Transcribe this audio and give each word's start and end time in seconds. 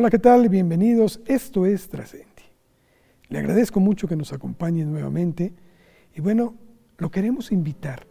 Hola, 0.00 0.10
¿qué 0.10 0.20
tal? 0.20 0.48
Bienvenidos. 0.48 1.20
Esto 1.26 1.66
es 1.66 1.88
Trascendi. 1.88 2.44
Le 3.30 3.40
agradezco 3.40 3.80
mucho 3.80 4.06
que 4.06 4.14
nos 4.14 4.32
acompañe 4.32 4.84
nuevamente 4.84 5.52
y 6.14 6.20
bueno, 6.20 6.54
lo 6.98 7.10
queremos 7.10 7.50
invitar 7.50 8.06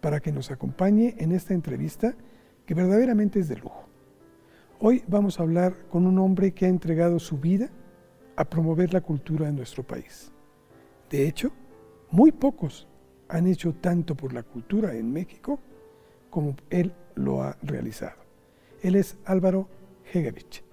para 0.00 0.18
que 0.18 0.32
nos 0.32 0.50
acompañe 0.50 1.14
en 1.18 1.30
esta 1.30 1.54
entrevista 1.54 2.16
que 2.66 2.74
verdaderamente 2.74 3.38
es 3.38 3.46
de 3.46 3.58
lujo. 3.58 3.88
Hoy 4.80 5.04
vamos 5.06 5.38
a 5.38 5.44
hablar 5.44 5.86
con 5.88 6.04
un 6.04 6.18
hombre 6.18 6.50
que 6.50 6.66
ha 6.66 6.68
entregado 6.68 7.20
su 7.20 7.38
vida 7.38 7.70
a 8.34 8.44
promover 8.44 8.92
la 8.92 9.00
cultura 9.00 9.48
en 9.48 9.54
nuestro 9.54 9.84
país. 9.84 10.32
De 11.10 11.28
hecho, 11.28 11.52
muy 12.10 12.32
pocos 12.32 12.88
han 13.28 13.46
hecho 13.46 13.72
tanto 13.72 14.16
por 14.16 14.32
la 14.32 14.42
cultura 14.42 14.96
en 14.96 15.12
México 15.12 15.60
como 16.28 16.56
él 16.70 16.92
lo 17.14 17.40
ha 17.44 17.56
realizado. 17.62 18.18
Él 18.82 18.96
es 18.96 19.16
Álvaro 19.24 19.68
Hegevich. 20.12 20.68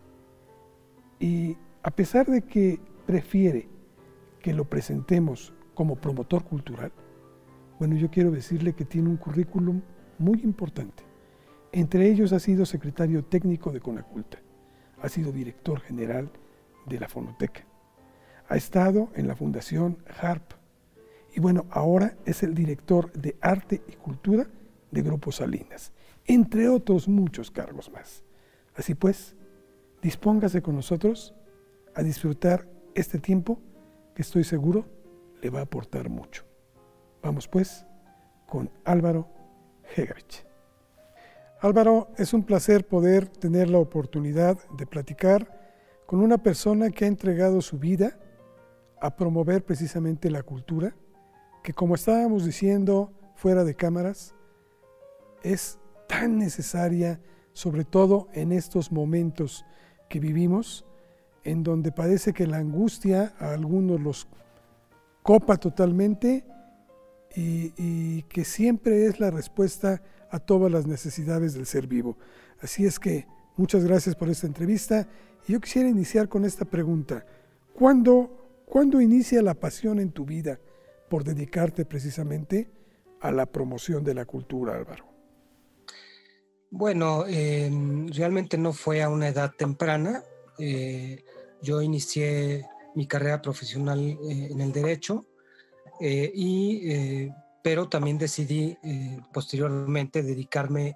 Y 1.20 1.58
a 1.84 1.92
pesar 1.92 2.28
de 2.28 2.42
que 2.42 2.80
prefiere 3.06 3.68
que 4.42 4.54
lo 4.54 4.66
presentemos 4.66 5.54
como 5.74 5.96
promotor 5.96 6.44
cultural, 6.44 6.92
bueno, 7.80 7.96
yo 7.96 8.10
quiero 8.10 8.32
decirle 8.32 8.74
que 8.74 8.86
tiene 8.86 9.10
un 9.10 9.18
currículum 9.18 9.82
muy 10.18 10.42
importante. 10.42 11.04
Entre 11.72 12.10
ellos 12.10 12.34
ha 12.34 12.40
sido 12.40 12.66
secretario 12.66 13.24
técnico 13.24 13.72
de 13.72 13.80
Conaculta, 13.80 14.40
ha 15.02 15.10
sido 15.10 15.32
director 15.32 15.80
general 15.82 16.32
de 16.86 17.00
la 17.00 17.08
Fonoteca, 17.08 17.66
ha 18.50 18.56
estado 18.56 19.10
en 19.16 19.28
la 19.28 19.36
Fundación 19.36 19.98
HARP 20.20 20.54
y 21.36 21.40
bueno, 21.40 21.68
ahora 21.70 22.18
es 22.26 22.42
el 22.42 22.56
director 22.56 23.12
de 23.14 23.38
Arte 23.42 23.84
y 23.88 23.94
Cultura 23.94 24.48
de 24.90 25.02
Grupo 25.04 25.32
Salinas, 25.32 25.92
entre 26.26 26.68
otros 26.68 27.08
muchos 27.08 27.52
cargos 27.52 27.92
más. 27.92 28.24
Así 28.76 28.96
pues, 28.96 29.36
dispóngase 30.02 30.62
con 30.62 30.76
nosotros 30.76 31.36
a 31.96 32.04
disfrutar 32.04 32.68
este 32.96 33.20
tiempo 33.20 33.60
que 34.16 34.22
estoy 34.22 34.44
seguro 34.44 34.86
le 35.42 35.50
va 35.50 35.60
a 35.60 35.64
aportar 35.64 36.10
mucho. 36.10 36.44
Vamos 37.22 37.48
pues 37.48 37.86
con 38.48 38.70
Álvaro 38.86 39.28
Hegavich. 39.96 40.46
Álvaro, 41.60 42.10
es 42.18 42.34
un 42.34 42.44
placer 42.44 42.86
poder 42.86 43.28
tener 43.28 43.70
la 43.70 43.80
oportunidad 43.80 44.58
de 44.78 44.86
platicar 44.86 45.58
con 46.06 46.22
una 46.22 46.38
persona 46.38 46.92
que 46.92 47.06
ha 47.06 47.08
entregado 47.08 47.62
su 47.62 47.80
vida 47.80 48.18
a 49.02 49.16
promover 49.16 49.64
precisamente 49.66 50.30
la 50.30 50.44
cultura, 50.44 50.96
que 51.64 51.74
como 51.74 51.96
estábamos 51.96 52.46
diciendo 52.46 53.12
fuera 53.36 53.64
de 53.64 53.76
cámaras, 53.76 54.36
es 55.44 55.80
tan 56.08 56.38
necesaria, 56.38 57.20
sobre 57.54 57.84
todo 57.84 58.28
en 58.34 58.52
estos 58.52 58.92
momentos 58.92 59.66
que 60.10 60.20
vivimos, 60.20 60.86
en 61.44 61.64
donde 61.64 61.92
parece 61.92 62.34
que 62.34 62.48
la 62.48 62.58
angustia 62.58 63.34
a 63.40 63.52
algunos 63.54 64.02
los 64.02 64.28
copa 65.24 65.58
totalmente 65.58 66.46
y, 67.36 68.24
que 68.24 68.44
siempre 68.46 69.06
es 69.06 69.20
la 69.20 69.30
respuesta 69.30 70.02
a 70.32 70.40
todas 70.40 70.72
las 70.72 70.88
necesidades 70.88 71.54
del 71.54 71.66
ser 71.66 71.86
vivo. 71.86 72.18
Así 72.62 72.86
es 72.86 73.00
que 73.00 73.28
muchas 73.58 73.84
gracias 73.86 74.16
por 74.16 74.30
esta 74.30 74.48
entrevista 74.48 75.08
y 75.48 75.54
yo 75.54 75.60
quisiera 75.60 75.90
iniciar 75.90 76.28
con 76.28 76.46
esta 76.46 76.66
pregunta. 76.66 77.26
¿Cuándo, 77.74 78.64
¿cuándo 78.66 79.00
inicia 79.02 79.42
la 79.42 79.54
pasión 79.54 80.00
en 80.00 80.12
tu 80.12 80.26
vida 80.26 80.60
por 81.10 81.24
dedicarte 81.24 81.86
precisamente 81.86 82.72
a 83.22 83.32
la 83.32 83.46
promoción 83.46 84.04
de 84.04 84.14
la 84.14 84.26
cultura, 84.26 84.76
Álvaro? 84.76 85.17
Bueno, 86.70 87.24
eh, 87.28 87.72
realmente 88.14 88.58
no 88.58 88.74
fue 88.74 89.02
a 89.02 89.10
una 89.10 89.30
edad 89.30 89.54
temprana. 89.58 90.24
Eh, 90.60 91.24
yo 91.62 91.82
inicié 91.82 92.66
mi 92.96 93.08
carrera 93.08 93.42
profesional 93.42 94.00
eh, 94.00 94.50
en 94.52 94.60
el 94.60 94.72
derecho, 94.74 95.26
eh, 96.02 96.32
y, 96.34 97.30
pero 97.64 97.88
también 97.90 98.18
decidí 98.18 98.78
posteriormente 99.34 100.24
dedicarme 100.24 100.96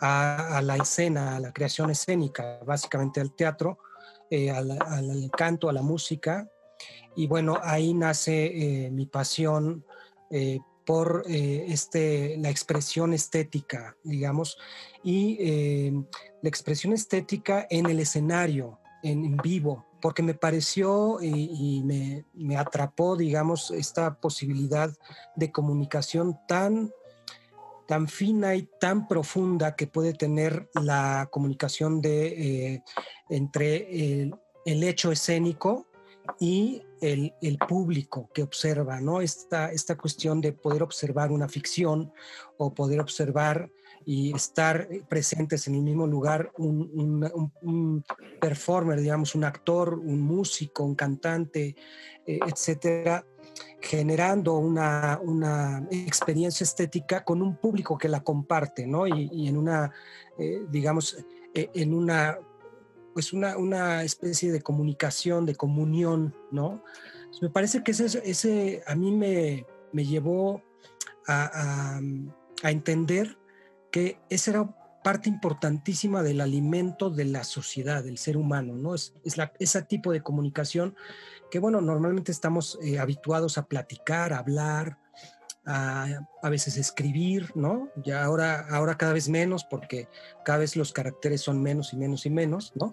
a, 0.00 0.60
la 0.62 0.76
escena, 0.76 1.36
a 1.36 1.40
la 1.40 1.52
creación 1.52 1.90
escénica, 1.90 2.58
básicamente 2.66 3.20
al 3.20 3.34
teatro, 3.34 3.78
al, 4.30 4.70
al, 4.70 5.30
canto, 5.36 5.68
a 5.68 5.72
la 5.72 5.82
música. 5.82 6.48
Y 7.16 7.26
bueno, 7.26 7.58
ahí 7.62 7.94
nace 7.94 8.90
mi 8.92 9.06
pasión 9.06 9.84
por 10.84 11.24
este, 11.26 12.36
la 12.38 12.50
expresión 12.50 13.12
estética, 13.12 13.96
digamos, 14.04 14.58
y 15.02 15.38
la 16.42 16.48
expresión 16.48 16.92
estética 16.92 17.66
en 17.70 17.86
el 17.86 18.00
escenario, 18.00 18.80
en, 19.02 19.36
vivo, 19.38 19.86
porque 20.00 20.22
me 20.22 20.34
pareció 20.34 21.18
y, 21.22 21.82
me, 22.34 22.56
atrapó, 22.56 23.16
digamos, 23.16 23.70
esta 23.70 24.18
posibilidad 24.20 24.90
de 25.36 25.52
comunicación 25.52 26.38
tan, 26.48 26.90
tan 27.86 28.08
fina 28.08 28.54
y 28.54 28.68
tan 28.80 29.06
profunda 29.06 29.76
que 29.76 29.86
puede 29.86 30.12
tener 30.12 30.68
la 30.74 31.28
comunicación 31.30 32.00
de, 32.00 32.74
eh, 32.74 32.82
entre 33.28 34.22
el, 34.64 34.82
hecho 34.82 35.12
escénico 35.12 35.86
y 36.38 36.82
el, 37.02 37.58
público 37.68 38.30
que 38.32 38.42
observa, 38.42 39.00
¿no? 39.00 39.20
Esta, 39.20 39.72
esta 39.72 39.96
cuestión 39.96 40.40
de 40.40 40.52
poder 40.52 40.82
observar 40.82 41.32
una 41.32 41.48
ficción 41.48 42.12
o 42.56 42.72
poder 42.72 43.00
observar 43.00 43.70
y 44.04 44.34
estar 44.34 44.88
presentes 45.08 45.66
en 45.66 45.74
el 45.74 45.82
mismo 45.82 46.06
lugar 46.06 46.52
un, 46.58 48.04
performer, 48.40 49.00
digamos, 49.00 49.34
un 49.34 49.44
actor, 49.44 49.94
un 49.94 50.20
músico, 50.20 50.84
un 50.84 50.94
cantante, 50.94 51.76
eh, 52.26 52.38
etcétera, 52.46 53.24
generando 53.80 54.54
una, 54.54 55.18
una, 55.22 55.86
experiencia 55.90 56.64
estética 56.64 57.24
con 57.24 57.42
un 57.42 57.56
público 57.56 57.98
que 57.98 58.08
la 58.08 58.22
comparte, 58.22 58.86
¿no? 58.86 59.06
Y, 59.06 59.48
en 59.48 59.56
una, 59.56 59.92
eh, 60.38 60.62
digamos, 60.70 61.16
eh, 61.54 61.70
en 61.74 61.94
una, 61.94 62.38
pues 63.12 63.32
una, 63.32 63.56
una, 63.56 64.02
especie 64.02 64.52
de 64.52 64.62
comunicación, 64.62 65.46
de 65.46 65.54
comunión, 65.54 66.34
¿no? 66.50 66.82
me 67.40 67.50
parece 67.50 67.82
que 67.82 67.92
ese, 67.92 68.22
ese 68.24 68.82
a 68.86 68.94
mí 68.94 69.10
me, 69.10 69.66
me 69.92 70.04
llevó 70.04 70.62
a, 71.26 71.98
a, 72.62 72.70
entender 72.70 73.38
que 73.90 74.18
esa 74.28 74.50
era 74.52 75.00
parte 75.02 75.28
importantísima 75.28 76.22
del 76.22 76.40
alimento 76.40 77.10
de 77.10 77.24
la 77.24 77.44
sociedad, 77.44 78.04
del 78.04 78.18
ser 78.18 78.36
humano, 78.36 78.74
¿no? 78.76 78.94
Es, 78.94 79.14
ese 79.58 79.82
tipo 79.82 80.12
de 80.12 80.22
comunicación 80.22 80.94
que, 81.50 81.58
bueno, 81.58 81.80
normalmente 81.80 82.30
estamos 82.30 82.78
eh, 82.82 82.98
habituados 82.98 83.58
a 83.58 83.66
platicar, 83.66 84.32
a 84.32 84.38
hablar, 84.38 84.98
a, 85.64 86.06
a, 86.42 86.50
veces 86.50 86.76
escribir, 86.76 87.50
¿no? 87.54 87.88
Ya 87.96 88.24
ahora, 88.24 88.66
ahora 88.70 88.96
cada 88.96 89.12
vez 89.12 89.28
menos 89.28 89.64
porque 89.64 90.08
cada 90.44 90.58
vez 90.58 90.76
los 90.76 90.92
caracteres 90.92 91.40
son 91.40 91.62
menos 91.62 91.92
y 91.92 91.96
menos 91.96 92.26
y 92.26 92.30
menos, 92.30 92.72
¿no? 92.74 92.90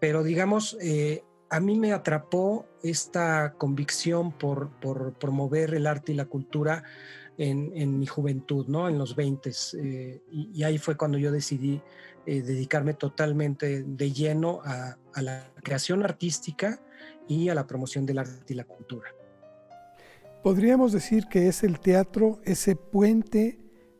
Pero 0.00 0.22
digamos, 0.22 0.76
eh, 0.80 1.24
a 1.48 1.60
mí 1.60 1.78
me 1.78 1.92
atrapó 1.92 2.66
esta 2.82 3.54
convicción 3.54 4.32
por, 4.32 4.70
por 4.80 5.14
promover 5.14 5.74
el 5.74 5.86
arte 5.86 6.12
y 6.12 6.16
la 6.16 6.26
cultura 6.26 6.84
en, 7.38 7.98
mi 7.98 8.06
juventud, 8.06 8.66
¿no? 8.66 8.88
En 8.88 8.98
los 8.98 9.14
20. 9.14 9.50
Eh, 9.78 10.22
y, 10.30 10.62
ahí 10.64 10.78
fue 10.78 10.96
cuando 10.96 11.18
yo 11.18 11.30
decidí 11.30 11.82
eh, 12.24 12.42
dedicarme 12.42 12.94
totalmente 12.94 13.82
de 13.82 14.12
lleno 14.12 14.60
a, 14.64 14.96
la 15.20 15.50
creación 15.62 16.02
artística 16.02 16.80
y 17.28 17.48
a 17.48 17.54
la 17.54 17.66
promoción 17.66 18.04
del 18.06 18.18
arte 18.18 18.52
y 18.52 18.56
la 18.56 18.64
cultura. 18.64 19.08
Podríamos 20.46 20.92
decir 20.92 21.26
que 21.26 21.48
es 21.48 21.64
el 21.64 21.80
teatro, 21.80 22.40
ese 22.44 22.76
puente, 22.76 23.58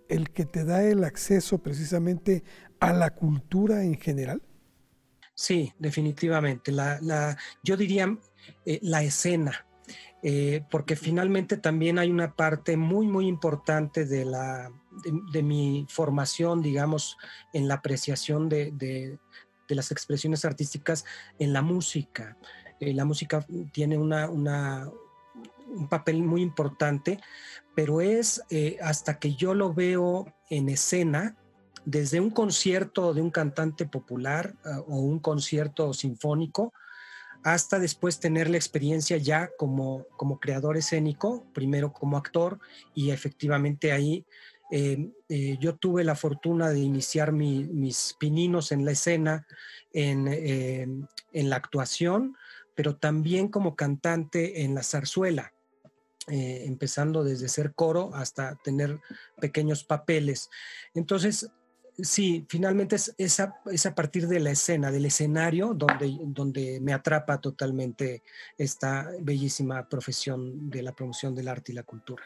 el 0.09 0.31
que 0.31 0.45
te 0.45 0.65
da 0.65 0.85
el 0.85 1.03
acceso 1.03 1.59
precisamente 1.59 2.45
a 2.79 2.93
la 2.93 3.11
cultura 3.11 3.83
en 3.83 3.99
general. 3.99 4.41
Sí, 5.35 5.73
definitivamente. 5.81 6.71
La, 6.71 7.37
yo 7.65 7.77
diría 7.77 8.17
eh, 8.65 8.79
la 8.81 9.03
escena, 9.03 9.67
eh, 10.23 10.63
porque 10.71 10.95
finalmente 10.95 11.57
también 11.57 11.99
hay 11.99 12.13
una 12.13 12.37
parte 12.37 12.77
muy, 12.77 13.09
muy 13.09 13.27
importante 13.27 14.05
de, 14.05 14.25
la, 14.25 14.71
de, 15.33 15.43
mi 15.43 15.85
formación, 15.89 16.63
digamos, 16.63 17.17
en 17.55 17.67
la 17.67 17.75
apreciación 17.75 18.49
de, 18.49 18.71
de, 18.71 19.19
las 19.75 19.91
expresiones 19.91 20.45
artísticas 20.45 21.05
en 21.41 21.53
la 21.53 21.63
música. 21.63 22.37
Eh, 22.79 22.95
la 22.95 23.05
música 23.05 23.45
tiene 23.73 23.99
una, 23.99 24.31
una, 24.31 24.89
un 25.69 25.89
papel 25.89 26.23
muy 26.23 26.43
importante, 26.43 27.19
pero 27.75 28.01
es 28.01 28.43
eh, 28.51 28.79
hasta 28.83 29.19
que 29.19 29.35
yo 29.35 29.55
lo 29.55 29.75
veo 29.75 30.27
en 30.51 30.69
escena, 30.69 31.37
desde 31.85 32.21
un 32.21 32.31
concierto 32.31 33.15
de 33.15 33.23
un 33.23 33.31
cantante 33.31 33.87
popular 33.87 34.55
ah, 34.65 34.81
o 34.87 34.97
un 34.97 35.19
concierto 35.21 35.93
sinfónico, 35.93 36.73
hasta 37.45 37.79
después 37.79 38.19
tener 38.19 38.51
la 38.51 38.57
experiencia 38.57 39.19
ya 39.19 39.51
como, 39.57 40.05
como 40.17 40.41
creador 40.41 40.77
escénico, 40.77 41.45
primero 41.53 41.93
como 41.93 42.17
actor 42.17 42.59
y 42.95 43.11
efectivamente 43.11 43.93
ahí 43.93 44.25
Eh, 44.71 45.13
eh, 45.29 45.57
yo 45.61 45.77
tuve 45.77 46.03
la 46.03 46.15
fortuna 46.15 46.71
de 46.71 46.81
iniciar 46.81 47.31
mis 47.31 48.17
pininos 48.19 48.73
en 48.73 48.85
la 48.85 48.91
escena, 48.93 49.47
en, 49.93 50.27
en, 50.27 51.49
la 51.49 51.57
actuación, 51.57 52.35
pero 52.75 52.97
también 52.97 53.49
como 53.49 53.77
cantante 53.77 54.63
en 54.63 54.75
la 54.75 54.83
zarzuela. 54.83 55.53
Empezando 56.29 57.23
desde 57.23 57.49
ser 57.49 57.75
coro 57.75 58.15
hasta 58.15 58.57
tener 58.57 59.01
pequeños 59.41 59.85
papeles. 59.85 60.51
Entonces, 60.95 61.51
Sí, 61.99 62.45
finalmente 62.51 62.97
es, 63.17 63.41
a, 63.41 63.95
partir 63.95 64.29
de 64.29 64.39
la 64.39 64.51
escena, 64.51 64.91
del 64.91 65.07
escenario, 65.07 65.73
donde, 65.73 66.19
donde 66.27 66.79
me 66.79 66.93
atrapa 66.93 67.41
totalmente 67.41 68.23
esta 68.59 69.11
bellísima 69.23 69.89
profesión 69.89 70.69
de 70.69 70.83
la 70.83 70.93
promoción 70.93 71.35
del 71.35 71.49
arte 71.49 71.73
y 71.73 71.75
la 71.75 71.85
cultura. 71.85 72.23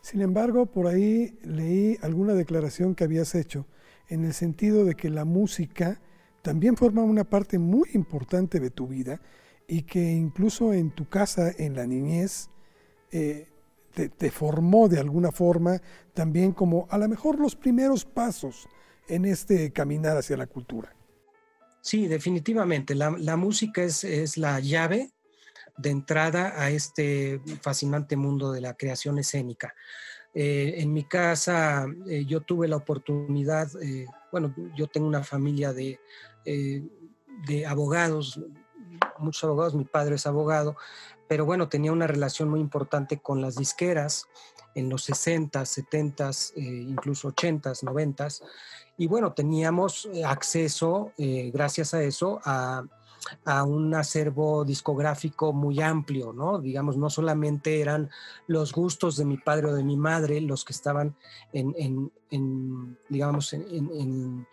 Sin 0.00 0.22
embargo, 0.22 0.66
por 0.66 0.86
ahí 0.86 1.38
leí 1.42 1.98
alguna 2.00 2.32
declaración 2.32 2.94
que 2.94 3.04
habías 3.04 3.34
hecho 3.34 3.66
en 4.08 4.24
el 4.24 4.32
sentido 4.32 4.86
de 4.86 4.94
que 4.94 5.10
la 5.10 5.26
música 5.26 6.00
también 6.40 6.76
forma 6.76 7.02
una 7.02 7.24
parte 7.24 7.58
muy 7.58 7.90
importante 7.92 8.58
de 8.58 8.70
tu 8.70 8.86
vida 8.88 9.20
y 9.68 9.82
que 9.82 10.12
incluso 10.12 10.72
en 10.72 10.90
tu 10.90 11.08
casa, 11.08 11.52
en 11.56 11.76
la 11.76 11.86
niñez, 11.86 12.48
eh, 13.12 13.48
te, 13.92 14.30
formó 14.30 14.88
de 14.88 14.98
alguna 14.98 15.32
forma 15.32 15.80
también 16.14 16.52
como 16.52 16.86
a 16.90 16.98
lo 16.98 17.08
mejor 17.08 17.38
los 17.38 17.54
primeros 17.54 18.04
pasos 18.04 18.66
en 19.08 19.24
este 19.24 19.72
caminar 19.72 20.16
hacia 20.16 20.36
la 20.36 20.46
cultura. 20.46 20.94
Sí, 21.80 22.06
definitivamente. 22.06 22.94
La, 22.94 23.36
música 23.36 23.82
es, 23.82 24.36
la 24.38 24.60
llave 24.60 25.12
de 25.76 25.90
entrada 25.90 26.54
a 26.56 26.70
este 26.70 27.40
fascinante 27.60 28.16
mundo 28.16 28.52
de 28.52 28.60
la 28.60 28.74
creación 28.74 29.18
escénica. 29.18 29.74
Eh, 30.34 30.76
en 30.78 30.92
mi 30.92 31.04
casa 31.04 31.86
eh, 32.08 32.24
yo 32.24 32.40
tuve 32.40 32.66
la 32.66 32.76
oportunidad, 32.76 33.68
eh, 33.82 34.06
bueno, 34.30 34.54
yo 34.74 34.86
tengo 34.86 35.06
una 35.06 35.22
familia 35.22 35.74
de, 35.74 36.00
de 36.44 37.66
abogados, 37.66 38.40
muchos 39.18 39.44
abogados, 39.44 39.74
mi 39.74 39.84
padre 39.84 40.14
es 40.14 40.26
abogado, 40.26 40.76
pero 41.28 41.44
bueno, 41.44 41.68
tenía 41.68 41.92
una 41.92 42.06
relación 42.06 42.48
muy 42.48 42.60
importante 42.60 43.18
con 43.18 43.40
las 43.40 43.56
disqueras 43.56 44.26
en 44.74 44.88
los 44.88 45.04
60, 45.04 45.64
70, 45.64 46.30
eh, 46.30 46.60
incluso 46.88 47.28
80, 47.28 47.72
90. 47.82 48.28
Y 48.98 49.06
bueno, 49.06 49.32
teníamos 49.32 50.08
eh, 50.12 50.24
acceso, 50.24 51.12
eh, 51.18 51.50
gracias 51.52 51.94
a 51.94 52.02
eso, 52.02 52.40
a, 52.44 52.84
un 53.64 53.94
acervo 53.94 54.64
discográfico 54.64 55.52
muy 55.52 55.80
amplio, 55.80 56.32
¿no? 56.32 56.58
Digamos, 56.58 56.96
no 56.96 57.08
solamente 57.08 57.80
eran 57.80 58.10
los 58.48 58.72
gustos 58.72 59.16
de 59.16 59.24
mi 59.24 59.36
padre 59.36 59.68
o 59.68 59.74
de 59.74 59.84
mi 59.84 59.96
madre 59.96 60.40
los 60.40 60.64
que 60.64 60.72
estaban 60.72 61.14
en, 61.52 62.10
digamos, 63.08 63.52
en, 63.52 63.64
en, 63.70 64.48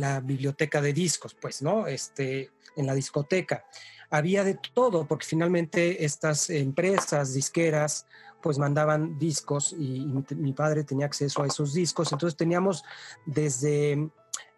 la 0.00 0.20
biblioteca 0.20 0.80
de 0.80 0.92
discos, 0.92 1.34
pues, 1.34 1.62
¿no? 1.62 1.86
Este, 1.86 2.50
en 2.76 2.86
la 2.86 2.94
discoteca 2.94 3.64
había 4.10 4.44
de 4.44 4.58
todo, 4.74 5.06
porque 5.06 5.26
finalmente 5.26 6.04
estas 6.04 6.50
empresas 6.50 7.34
disqueras 7.34 8.06
pues 8.42 8.58
mandaban 8.58 9.18
discos 9.18 9.72
y, 9.72 10.06
mi, 10.36 10.52
padre 10.52 10.84
tenía 10.84 11.06
acceso 11.06 11.42
a 11.42 11.46
esos 11.46 11.74
discos. 11.74 12.12
Entonces 12.12 12.36
teníamos 12.36 12.84
desde 13.24 14.08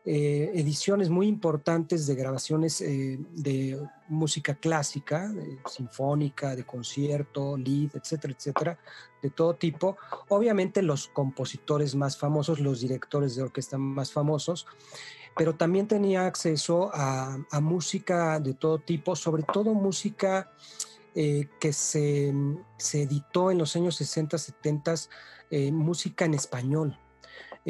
eh, 0.05 0.53
ediciones 0.55 1.11
muy 1.11 1.27
importantes 1.27 2.06
de 2.06 2.15
grabaciones 2.15 2.81
eh, 2.81 3.19
de 3.33 3.79
música 4.09 4.55
clásica, 4.55 5.31
sinfónica, 5.67 6.56
de 6.56 6.65
concierto, 6.65 7.56
lead, 7.56 7.91
etcétera, 7.95 8.35
etcétera, 8.37 8.79
de 9.23 9.31
todo 9.31 9.55
tipo. 9.55 9.97
Obviamente 10.29 10.83
los 10.83 11.09
compositores 11.09 11.95
más 11.95 12.17
famosos, 12.17 12.61
los 12.61 12.81
directores 12.81 13.37
de 13.37 13.43
orquesta 13.43 13.77
más 13.77 14.12
famosos, 14.12 14.67
pero 15.39 15.55
también 15.55 15.87
tenía 15.87 16.27
acceso 16.27 16.91
a, 16.93 17.39
música 17.61 18.41
de 18.41 18.55
todo 18.55 18.81
tipo, 18.81 19.15
sobre 19.15 19.45
todo 19.45 19.73
música 19.73 20.50
eh, 21.15 21.49
que 21.61 21.73
se, 21.73 22.35
se, 22.77 23.03
editó 23.03 23.50
en 23.50 23.59
los 23.59 23.77
años 23.77 23.95
60, 23.97 24.37
70, 24.37 24.95
eh, 25.50 25.71
música 25.71 26.25
en 26.25 26.35
español. 26.35 26.99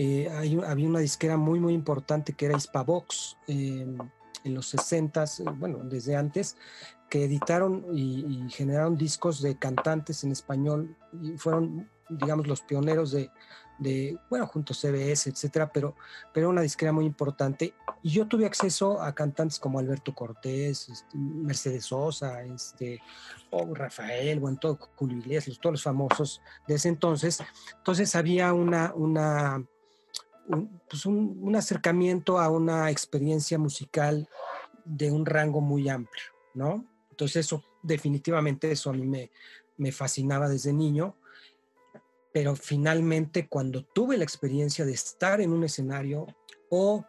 Eh, 0.01 0.31
había 0.31 0.89
una 0.89 1.01
disquera 1.01 1.37
muy, 1.37 1.59
muy 1.59 1.75
importante 1.75 2.33
que 2.33 2.47
era 2.47 2.57
Hispavox 2.57 3.37
en 3.49 3.99
los 4.45 4.69
60, 4.69 5.25
bueno, 5.57 5.81
desde 5.83 6.15
antes, 6.15 6.57
que 7.11 7.25
editaron 7.25 7.85
y, 7.93 8.45
y 8.47 8.49
generaron 8.49 8.97
discos 8.97 9.43
de 9.43 9.59
cantantes 9.59 10.23
en 10.23 10.31
español 10.31 10.97
y 11.21 11.37
fueron, 11.37 11.91
digamos, 12.09 12.47
los 12.47 12.61
pioneros 12.61 13.11
de, 13.11 13.29
de, 13.79 14.17
bueno, 14.31 14.47
junto 14.47 14.73
a 14.73 14.77
CBS, 14.77 15.31
etcétera, 15.31 15.73
pero, 15.73 15.97
pero 16.33 16.51
una 16.51 16.63
disquera 16.63 16.93
muy 16.93 17.05
importante. 17.05 17.75
Y 18.01 18.11
yo 18.11 18.29
tuve 18.29 18.47
acceso 18.47 19.03
a 19.03 19.13
cantantes 19.17 19.59
como 19.59 19.81
Alberto 19.81 20.15
Cortés, 20.15 20.89
este, 20.89 21.17
Mercedes 21.17 21.87
Sosa, 21.87 22.45
este, 22.45 23.01
o 23.51 23.75
Rafael, 23.75 24.39
bueno, 24.39 24.59
todo, 24.61 24.79
Julio 24.95 25.19
Iglesias, 25.19 25.59
todos 25.61 25.75
los 25.75 25.83
famosos 25.83 26.41
de 26.69 26.75
ese 26.75 26.89
entonces. 26.89 27.43
Entonces 27.79 28.15
había 28.15 28.53
una, 28.53 28.93
una, 28.95 29.65
un, 30.49 30.81
pues 30.89 31.07
un, 31.07 31.55
acercamiento 31.57 32.39
a 32.39 32.51
una 32.51 32.91
experiencia 32.91 33.59
musical 33.59 34.29
de 34.85 35.11
un 35.11 35.27
rango 35.27 35.61
muy 35.61 35.89
amplio, 35.89 36.25
¿no? 36.55 36.85
Entonces 37.11 37.47
eso, 37.47 37.63
definitivamente 37.83 38.71
eso 38.71 38.91
a 38.91 38.93
mí 38.93 39.07
me, 39.07 39.31
me 39.77 39.93
fascinaba 39.93 40.49
desde 40.49 40.73
niño 40.73 41.15
pero 42.33 42.55
finalmente 42.55 43.49
cuando 43.49 43.85
tuve 43.85 44.17
la 44.17 44.25
experiencia 44.25 44.85
de 44.85 44.93
estar 44.93 45.41
en 45.41 45.53
un 45.53 45.65
escenario 45.65 46.27
o 46.71 47.05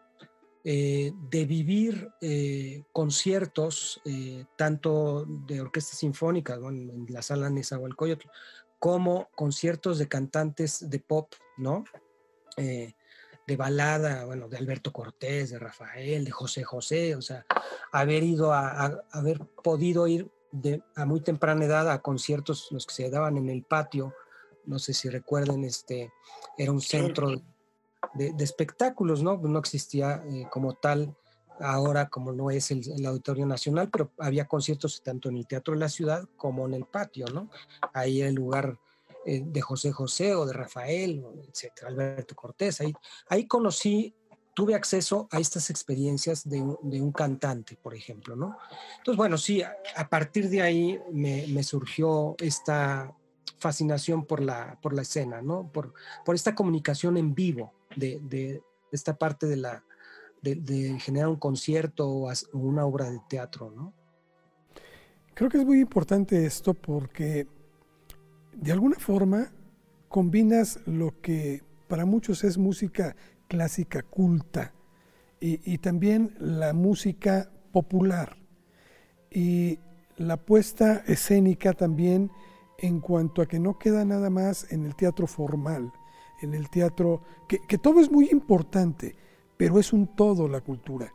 eh, 0.64 1.12
de 1.30 1.46
vivir 1.46 2.10
eh, 2.22 2.84
conciertos, 2.92 4.02
eh, 4.06 4.46
tanto 4.58 5.26
de 5.26 5.62
orquesta 5.62 5.96
sinfónica, 5.96 6.56
en 6.56 7.06
la 7.10 7.22
sala 7.22 7.50
Nezahualcóyotl, 7.50 8.28
como 8.78 9.30
conciertos 9.36 10.00
de 10.00 10.08
cantantes 10.08 10.90
de 10.90 11.00
pop, 11.00 11.34
¿no? 11.58 11.84
De 13.50 13.58
balada, 13.58 14.26
bueno, 14.26 14.48
de 14.48 14.58
Alberto 14.58 14.94
Cortés, 14.94 15.50
de 15.50 15.60
Rafael, 15.60 16.24
de 16.24 16.32
José 16.32 16.64
José, 16.64 17.16
o 17.16 17.22
sea, 17.22 17.46
haber 17.92 18.24
ido 18.24 18.54
a, 18.54 19.04
haber 19.12 19.40
podido 19.64 20.08
ir 20.08 20.30
de, 20.52 20.84
a 20.96 21.06
muy 21.06 21.22
temprana 21.22 21.66
edad 21.66 21.92
a 21.92 22.02
conciertos 22.02 22.68
los 22.72 22.86
que 22.86 22.94
se 22.94 23.10
daban 23.10 23.38
en 23.38 23.50
el 23.50 23.64
patio 23.64 24.14
no 24.70 24.78
sé 24.78 24.94
si 24.94 25.10
recuerden, 25.10 25.64
este, 25.64 26.14
era 26.56 26.72
un 26.72 26.80
centro 26.80 27.42
de, 28.14 28.34
espectáculos, 28.40 29.24
¿no? 29.24 29.38
No 29.38 29.60
existía 29.60 30.24
eh, 30.28 30.48
como 30.52 30.76
tal 30.76 31.16
ahora 31.60 32.08
como 32.08 32.32
no 32.32 32.52
es 32.52 32.72
el, 32.72 33.06
Auditorio 33.06 33.46
Nacional, 33.46 33.90
pero 33.92 34.12
había 34.20 34.48
conciertos 34.48 35.02
tanto 35.04 35.28
en 35.28 35.38
el 35.38 35.48
Teatro 35.48 35.74
de 35.74 35.80
la 35.80 35.90
Ciudad 35.90 36.24
como 36.38 36.68
en 36.68 36.76
el 36.76 36.86
patio, 36.86 37.26
¿no? 37.34 37.50
Ahí 37.94 38.22
el 38.22 38.36
lugar 38.36 38.78
eh, 39.26 39.42
de 39.44 39.62
José 39.62 39.92
José 39.92 40.34
o 40.36 40.46
de 40.46 40.54
Rafael, 40.54 41.24
etcétera, 41.48 41.90
Alberto 41.90 42.36
Cortés. 42.36 42.82
Ahí, 42.82 42.94
ahí 43.28 43.48
conocí, 43.48 44.14
tuve 44.54 44.76
acceso 44.76 45.28
a 45.32 45.40
estas 45.40 45.70
experiencias 45.70 46.48
de, 46.48 46.62
un 46.62 47.12
cantante, 47.12 47.78
por 47.82 47.96
ejemplo, 47.96 48.36
¿no? 48.36 48.58
Entonces, 48.98 49.18
bueno, 49.18 49.38
sí, 49.38 49.62
a, 49.62 50.10
partir 50.10 50.50
de 50.50 50.62
ahí 50.62 51.00
me, 51.12 51.48
me 51.48 51.64
surgió 51.64 52.36
esta 52.40 53.14
fascinación 53.60 54.26
por 54.26 54.42
la, 54.42 54.80
por 54.82 54.94
la 54.94 55.02
escena, 55.02 55.42
¿no? 55.42 55.72
Por, 55.72 55.94
por 56.26 56.36
esta 56.36 56.56
comunicación 56.56 57.18
en 57.18 57.36
vivo 57.36 57.74
de, 57.96 58.62
esta 58.92 59.18
parte 59.18 59.46
de, 59.46 59.58
la, 59.58 59.84
de, 60.42 60.98
generar 61.00 61.28
un 61.30 61.36
concierto 61.36 62.08
o 62.08 62.32
una 62.54 62.86
obra 62.86 63.10
de 63.10 63.20
teatro, 63.30 63.72
¿no? 63.72 63.94
Creo 65.34 65.50
que 65.50 65.58
es 65.58 65.66
muy 65.66 65.80
importante 65.80 66.46
esto 66.46 66.74
porque 66.74 67.48
de 68.54 68.72
alguna 68.72 68.98
forma 68.98 69.52
combinas 70.08 70.80
lo 70.86 71.22
que 71.22 71.64
para 71.88 72.06
muchos 72.06 72.44
es 72.44 72.58
música 72.58 73.16
clásica 73.48 74.04
culta 74.04 74.74
y, 75.42 75.78
también 75.78 76.36
la 76.40 76.74
música 76.74 77.50
popular 77.72 78.38
y 79.32 79.80
la 80.18 80.36
puesta 80.36 81.04
escénica 81.08 81.74
también 81.74 82.30
en 82.78 83.00
cuanto 83.00 83.42
a 83.42 83.48
que 83.48 83.60
no 83.60 83.80
queda 83.80 84.04
nada 84.04 84.30
más 84.30 84.72
en 84.72 84.86
el 84.86 84.96
teatro 84.96 85.28
formal, 85.28 85.94
en 86.42 86.54
el 86.54 86.70
teatro, 86.70 87.22
que, 87.48 87.78
todo 87.78 88.02
es 88.02 88.12
muy 88.12 88.30
importante, 88.32 89.16
pero 89.56 89.80
es 89.80 89.94
un 89.94 90.08
todo 90.08 90.48
la 90.50 90.62
cultura. 90.62 91.14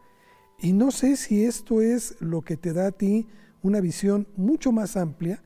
Y 0.58 0.72
no 0.72 0.90
sé 0.90 1.16
si 1.16 1.44
esto 1.44 1.82
es 1.82 2.16
lo 2.20 2.40
que 2.40 2.56
te 2.56 2.72
da 2.72 2.86
a 2.86 2.92
ti 2.92 3.26
una 3.62 3.80
visión 3.80 4.26
mucho 4.36 4.72
más 4.72 4.96
amplia 4.96 5.42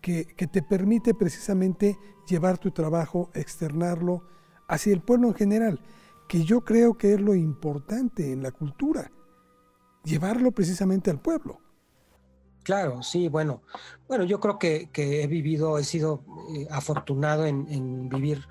que, 0.00 0.24
te 0.24 0.62
permite 0.62 1.14
precisamente 1.14 1.98
llevar 2.26 2.58
tu 2.58 2.70
trabajo, 2.70 3.30
externarlo 3.34 4.22
hacia 4.68 4.92
el 4.92 5.00
pueblo 5.00 5.28
en 5.28 5.34
general, 5.34 5.80
que 6.28 6.44
yo 6.44 6.64
creo 6.64 6.96
que 6.96 7.14
es 7.14 7.20
lo 7.20 7.34
importante 7.34 8.32
en 8.32 8.42
la 8.42 8.52
cultura, 8.52 9.10
llevarlo 10.04 10.52
precisamente 10.52 11.10
al 11.10 11.20
pueblo. 11.20 11.60
Claro, 12.62 13.02
sí, 13.02 13.28
bueno. 13.28 13.62
Bueno, 14.06 14.24
yo 14.24 14.38
creo 14.38 14.58
que, 14.58 14.88
he 14.94 15.26
vivido, 15.26 15.78
he 15.78 15.84
sido 15.84 16.24
eh, 16.54 16.66
afortunado 16.70 17.46
en, 17.46 18.08
vivir 18.08 18.46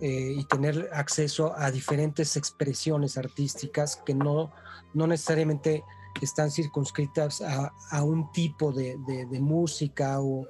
eh, 0.00 0.34
y 0.36 0.44
tener 0.44 0.88
acceso 0.92 1.54
a 1.56 1.70
diferentes 1.70 2.36
expresiones 2.36 3.18
artísticas 3.18 3.96
que 3.96 4.14
no, 4.14 4.52
no 4.94 5.06
necesariamente 5.06 5.82
están 6.22 6.50
circunscritas 6.50 7.42
a, 7.42 8.02
un 8.02 8.30
tipo 8.32 8.72
de, 8.72 8.96
música. 9.40 10.20
O, 10.20 10.46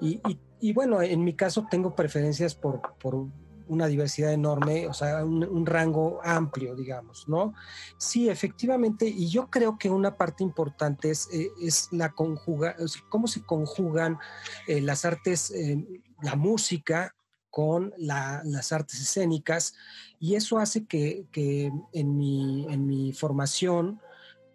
y, 0.00 0.72
bueno, 0.72 1.02
en 1.02 1.24
mi 1.24 1.34
caso 1.34 1.66
tengo 1.70 1.94
preferencias 1.94 2.54
por, 2.54 2.80
por 2.98 3.26
una 3.68 3.86
diversidad 3.86 4.32
enorme, 4.32 4.86
o 4.86 4.92
sea, 4.92 5.24
un, 5.24 5.66
rango 5.66 6.20
amplio, 6.22 6.74
digamos, 6.74 7.28
¿no? 7.28 7.54
Sí, 7.98 8.28
efectivamente, 8.28 9.06
y 9.06 9.28
yo 9.28 9.48
creo 9.50 9.78
que 9.78 9.90
una 9.90 10.16
parte 10.16 10.42
importante 10.42 11.10
es, 11.10 11.28
eh, 11.32 11.48
es 11.62 11.88
la 11.92 12.12
conjuga, 12.12 12.76
cómo 13.08 13.26
se 13.26 13.42
conjugan 13.42 14.18
eh, 14.66 14.80
las 14.80 15.04
artes, 15.04 15.50
eh, 15.50 15.84
la 16.22 16.36
música 16.36 17.14
con 17.50 17.94
las 17.96 18.72
artes 18.72 19.00
escénicas, 19.00 19.74
y 20.18 20.34
eso 20.34 20.58
hace 20.58 20.86
que, 20.86 21.26
que 21.30 21.72
en, 21.92 22.16
mi, 22.16 22.66
en 22.68 22.86
mi 22.86 23.12
formación 23.12 24.00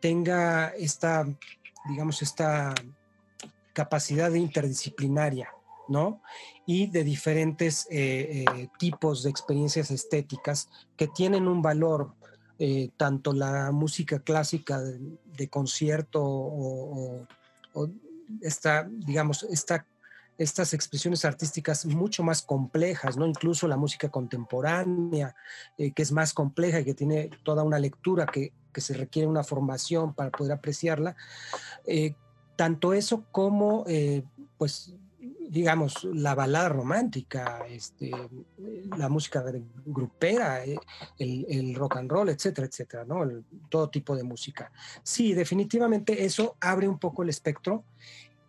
tenga 0.01 0.69
esta, 0.69 1.25
digamos, 1.87 2.21
esta 2.21 2.73
capacidad 3.79 4.33
interdisciplinaria, 4.33 5.47
¿no? 5.87 6.21
Y 6.65 6.87
de 6.87 7.05
diferentes 7.05 7.87
eh, 7.89 8.43
eh, 8.43 8.67
tipos 8.77 9.23
de 9.23 9.29
experiencias 9.29 9.89
estéticas 9.89 10.67
que 10.97 11.07
tienen 11.07 11.47
un 11.47 11.61
valor, 11.61 12.13
eh, 12.59 12.89
tanto 12.97 13.31
la 13.31 13.71
música 13.71 14.19
clásica 14.19 14.81
de, 14.81 15.47
concierto 15.47 16.21
o, 16.21 17.25
esta, 18.41 18.85
digamos, 18.91 19.43
esta, 19.43 19.85
estas 20.37 20.73
expresiones 20.73 21.23
artísticas 21.23 21.85
mucho 21.85 22.21
más 22.21 22.41
complejas, 22.41 23.15
¿no? 23.15 23.25
Incluso 23.25 23.65
la 23.65 23.77
música 23.77 24.09
contemporánea, 24.09 25.33
que 25.77 26.01
es 26.01 26.11
más 26.11 26.33
compleja 26.33 26.81
y 26.81 26.83
que 26.83 26.93
tiene 26.93 27.29
toda 27.45 27.63
una 27.63 27.79
lectura 27.79 28.25
que 28.25 28.51
se 28.81 28.93
requiere 28.93 29.25
una 29.25 29.45
formación 29.45 30.13
para 30.13 30.31
poder 30.31 30.51
apreciarla. 30.51 31.15
Tanto 32.59 32.93
eso 32.93 33.23
como, 33.31 33.85
pues, 34.57 34.93
digamos, 35.49 36.03
la 36.03 36.35
balada 36.35 36.69
romántica, 36.69 37.65
este, 37.67 38.11
la 38.97 39.09
música 39.09 39.43
grupera, 39.83 40.63
eh, 40.63 40.77
el, 41.17 41.73
rock 41.73 41.97
and 41.97 42.11
roll, 42.11 42.29
etcétera, 42.29 42.67
etcétera, 42.67 43.03
¿no? 43.03 43.27
todo 43.67 43.89
tipo 43.89 44.15
de 44.15 44.23
música. 44.23 44.71
Sí, 45.01 45.33
definitivamente 45.33 46.23
eso 46.23 46.55
abre 46.61 46.87
un 46.87 46.99
poco 46.99 47.23
el 47.23 47.29
espectro. 47.29 47.83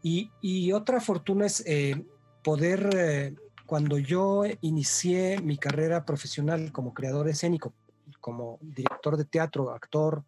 Y, 0.02 0.72
otra 0.72 1.00
fortuna 1.00 1.46
es 1.46 1.62
eh, 1.66 2.04
poder, 2.42 2.90
eh, 2.94 3.34
cuando 3.64 3.98
yo 3.98 4.42
inicié 4.60 5.40
mi 5.40 5.56
carrera 5.56 6.04
profesional 6.04 6.70
como 6.70 6.92
creador 6.92 7.28
escénico, 7.28 7.72
como 8.20 8.58
director 8.60 9.16
de 9.16 9.24
teatro, 9.24 9.70
actor, 9.70 10.24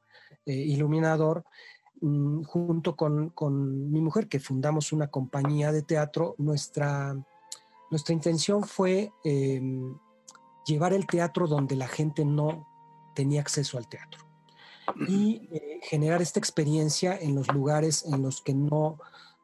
iluminador, 0.46 1.44
Mm, 2.04 2.42
junto 2.42 2.96
con, 2.96 3.92
mi 3.92 4.00
mujer, 4.00 4.28
que 4.28 4.40
fundamos 4.40 4.92
una 4.92 5.06
compañía 5.06 5.70
de 5.70 5.82
teatro, 5.82 6.34
nuestra, 6.36 7.14
nuestra 7.92 8.12
intención 8.12 8.64
fue 8.64 9.12
em, 9.22 9.96
llevar 10.66 10.94
el 10.94 11.06
teatro 11.06 11.46
donde 11.46 11.76
la 11.76 11.86
gente 11.86 12.24
no 12.24 12.66
tenía 13.14 13.40
acceso 13.40 13.78
al 13.78 13.88
teatro 13.88 14.20
y 15.06 15.48
eh, 15.52 15.78
generar 15.82 16.20
esta 16.20 16.40
experiencia 16.40 17.16
en 17.16 17.36
los 17.36 17.46
lugares 17.52 18.04
en 18.04 18.20
los 18.20 18.42
que 18.42 18.52
no, 18.52 18.98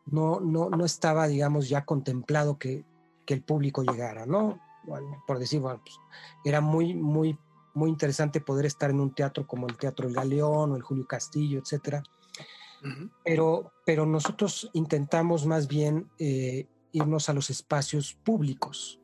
no, 0.06 0.40
no, 0.40 0.84
estaba, 0.84 1.28
digamos, 1.28 1.68
ya 1.68 1.84
contemplado 1.84 2.58
que, 2.58 2.84
el 3.28 3.42
público 3.42 3.82
llegara, 3.82 4.24
¿no? 4.24 4.58
por 5.26 5.38
decir, 5.38 5.60
pues, 5.60 5.80
era 6.46 6.62
muy, 6.62 6.94
muy, 6.94 7.38
muy 7.74 7.90
interesante 7.90 8.40
poder 8.40 8.64
estar 8.64 8.88
en 8.88 9.00
un 9.00 9.14
teatro 9.14 9.46
como 9.46 9.66
el 9.66 9.76
Teatro 9.76 10.08
El 10.08 10.14
Galeón 10.14 10.72
o 10.72 10.76
el 10.76 10.82
Julio 10.82 11.06
Castillo, 11.06 11.60
etcétera, 11.60 12.02
pero, 13.24 13.72
pero 13.84 14.06
nosotros 14.06 14.70
intentamos 14.72 15.46
más 15.46 15.68
bien 15.68 16.08
eh, 16.18 16.66
irnos 16.92 17.28
a 17.28 17.32
los 17.32 17.50
espacios 17.50 18.14
públicos, 18.14 19.00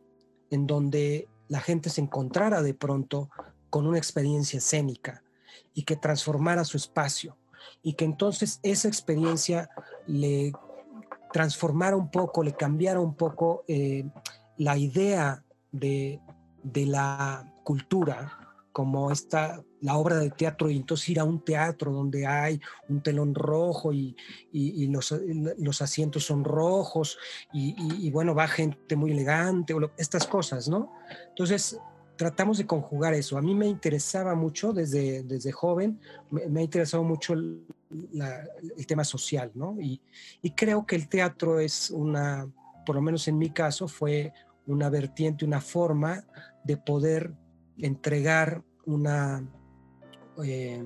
en 0.50 0.66
donde 0.66 1.28
la 1.48 1.60
gente 1.60 1.90
se 1.90 2.00
encontrara 2.00 2.62
de 2.62 2.74
pronto 2.74 3.30
con 3.70 3.86
una 3.86 3.98
experiencia 3.98 4.58
escénica 4.58 5.22
y 5.74 5.82
que 5.82 5.96
transformara 5.96 6.64
su 6.64 6.76
espacio 6.76 7.36
y 7.82 7.94
que 7.94 8.04
entonces 8.04 8.60
esa 8.62 8.88
experiencia 8.88 9.68
le 10.06 10.52
transformara 11.32 11.96
un 11.96 12.10
poco, 12.10 12.42
le 12.42 12.54
cambiara 12.54 13.00
un 13.00 13.14
poco 13.14 13.64
eh, 13.66 14.04
la 14.56 14.76
idea 14.76 15.44
de, 15.72 16.20
de 16.62 16.86
la 16.86 17.52
cultura 17.64 18.38
como 18.72 19.10
esta, 19.10 19.62
la 19.84 19.98
obra 19.98 20.16
de 20.16 20.30
teatro 20.30 20.70
y 20.70 20.76
entonces 20.76 21.10
ir 21.10 21.20
a 21.20 21.24
un 21.24 21.44
teatro 21.44 21.92
donde 21.92 22.26
hay 22.26 22.58
un 22.88 23.02
telón 23.02 23.34
rojo 23.34 23.92
y, 23.92 24.16
los, 24.86 25.14
los, 25.58 25.82
asientos 25.82 26.24
son 26.24 26.42
rojos 26.42 27.18
y, 27.52 28.10
bueno, 28.10 28.34
va 28.34 28.48
gente 28.48 28.96
muy 28.96 29.12
elegante, 29.12 29.74
estas 29.98 30.26
cosas, 30.26 30.70
¿no? 30.70 30.90
Entonces 31.28 31.78
tratamos 32.16 32.56
de 32.56 32.66
conjugar 32.66 33.12
eso. 33.12 33.36
A 33.36 33.42
mí 33.42 33.54
me 33.54 33.66
interesaba 33.66 34.34
mucho 34.34 34.72
desde, 34.72 35.22
desde 35.22 35.52
joven, 35.52 36.00
me, 36.30 36.60
ha 36.60 36.62
interesado 36.62 37.04
mucho 37.04 37.34
el, 37.34 37.66
el, 37.90 38.86
tema 38.86 39.04
social, 39.04 39.50
¿no? 39.54 39.76
Y, 39.78 40.00
creo 40.56 40.86
que 40.86 40.96
el 40.96 41.10
teatro 41.10 41.60
es 41.60 41.90
una, 41.90 42.50
por 42.86 42.96
lo 42.96 43.02
menos 43.02 43.28
en 43.28 43.36
mi 43.36 43.50
caso, 43.50 43.86
fue 43.86 44.32
una 44.66 44.88
vertiente, 44.88 45.44
una 45.44 45.60
forma 45.60 46.24
de 46.64 46.78
poder 46.78 47.34
entregar 47.76 48.62
una 48.86 49.46
eh, 50.42 50.82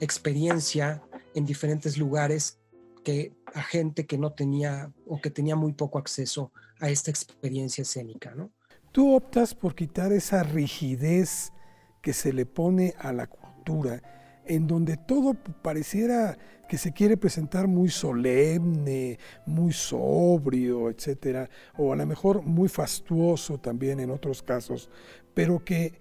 experiencia 0.00 1.02
en 1.34 1.44
diferentes 1.44 1.98
lugares 1.98 2.58
que 3.04 3.32
a 3.54 3.62
gente 3.62 4.06
que 4.06 4.18
no 4.18 4.32
tenía 4.32 4.92
o 5.06 5.20
que 5.20 5.30
tenía 5.30 5.56
muy 5.56 5.72
poco 5.72 5.98
acceso 5.98 6.52
a 6.80 6.90
esta 6.90 7.10
experiencia 7.10 7.82
escénica, 7.82 8.34
¿no? 8.34 8.50
Tú 8.92 9.14
optas 9.14 9.54
por 9.54 9.74
quitar 9.74 10.12
esa 10.12 10.42
rigidez 10.42 11.52
que 12.02 12.12
se 12.12 12.32
le 12.32 12.46
pone 12.46 12.94
a 12.98 13.12
la 13.12 13.26
cultura, 13.26 14.02
en 14.46 14.66
donde 14.66 14.96
todo 14.96 15.34
pareciera 15.62 16.36
que 16.68 16.78
se 16.78 16.92
quiere 16.92 17.16
presentar 17.16 17.68
muy 17.68 17.88
solemne, 17.88 19.18
muy 19.46 19.72
sobrio, 19.72 20.90
etcétera, 20.90 21.48
o 21.76 21.92
a 21.92 21.96
lo 21.96 22.06
mejor 22.06 22.42
muy 22.42 22.68
fastuoso 22.68 23.58
también 23.58 24.00
en 24.00 24.10
otros 24.10 24.42
casos, 24.42 24.88
pero 25.34 25.64
que 25.64 26.00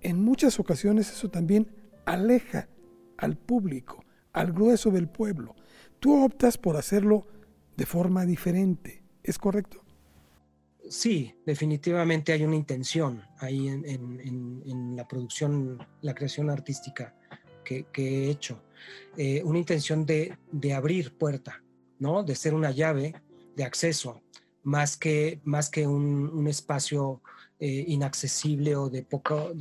en 0.00 0.22
muchas 0.22 0.58
ocasiones 0.58 1.10
eso 1.10 1.30
también 1.30 1.66
aleja 2.04 2.68
al 3.16 3.36
público, 3.36 4.04
al 4.32 4.52
grueso 4.52 4.90
del 4.90 5.08
pueblo. 5.08 5.54
Tú 6.00 6.24
optas 6.24 6.58
por 6.58 6.76
hacerlo 6.76 7.26
de 7.76 7.86
forma 7.86 8.24
diferente, 8.24 9.02
¿es 9.22 9.38
correcto? 9.38 9.84
Sí, 10.88 11.34
definitivamente 11.46 12.32
hay 12.32 12.44
una 12.44 12.56
intención 12.56 13.22
ahí 13.38 13.68
en, 13.68 14.96
la 14.96 15.06
producción, 15.06 15.78
la 16.00 16.14
creación 16.14 16.50
artística 16.50 17.14
que, 17.64 17.86
he 17.94 18.28
hecho. 18.28 18.62
Eh, 19.16 19.42
una 19.44 19.58
intención 19.58 20.04
de, 20.04 20.36
abrir 20.74 21.16
puerta, 21.16 21.62
¿no? 21.98 22.24
De 22.24 22.34
ser 22.34 22.52
una 22.52 22.72
llave 22.72 23.14
de 23.56 23.64
acceso, 23.64 24.22
más 24.64 24.96
que, 24.96 25.40
más 25.44 25.70
que 25.70 25.86
un 25.86 26.46
espacio 26.48 27.22
eh, 27.64 27.84
inaccesible 27.86 28.74
o 28.74 28.90
de 28.90 29.04
poco, 29.04 29.52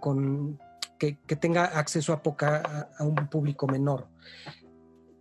con, 0.00 0.60
que, 0.98 1.16
tenga 1.36 1.64
acceso 1.64 2.12
a, 2.12 2.22
poca, 2.22 2.88
a, 2.98 3.04
un 3.04 3.14
público 3.28 3.66
menor. 3.66 4.08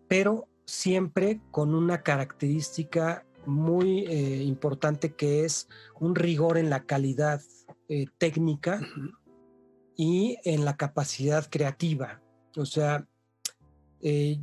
Pero 0.07 0.47
siempre 0.65 1.41
con 1.51 1.75
una 1.75 2.03
característica 2.03 3.25
muy 3.45 4.05
eh, 4.05 4.43
importante 4.43 5.13
que 5.13 5.43
es 5.43 5.67
un 5.99 6.15
rigor 6.15 6.57
en 6.57 6.69
la 6.69 6.85
calidad 6.85 7.41
eh, 7.89 8.05
técnica 8.17 8.79
y 9.97 10.37
en 10.45 10.65
la 10.65 10.77
capacidad 10.77 11.47
creativa. 11.49 12.21
O 12.55 12.65
sea, 12.65 13.05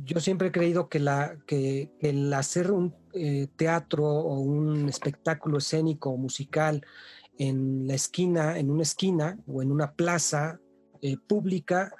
yo 0.05 0.19
siempre 0.19 0.47
he 0.47 0.51
creído 0.51 0.89
que, 0.89 0.99
la, 0.99 1.37
que 1.45 1.91
el 1.99 2.33
hacer 2.33 2.71
un 2.71 2.95
eh, 3.13 3.47
teatro 3.57 4.05
o 4.05 4.39
un 4.39 4.87
espectáculo 4.87 5.57
escénico 5.57 6.11
o 6.11 6.17
musical 6.17 6.81
en 7.37 7.87
la 7.87 7.93
esquina, 7.93 8.57
en 8.57 8.71
una 8.71 8.83
esquina 8.83 9.37
o 9.47 9.61
en 9.61 9.71
una 9.71 9.91
plaza 9.93 10.59
eh, 11.01 11.17
pública, 11.27 11.93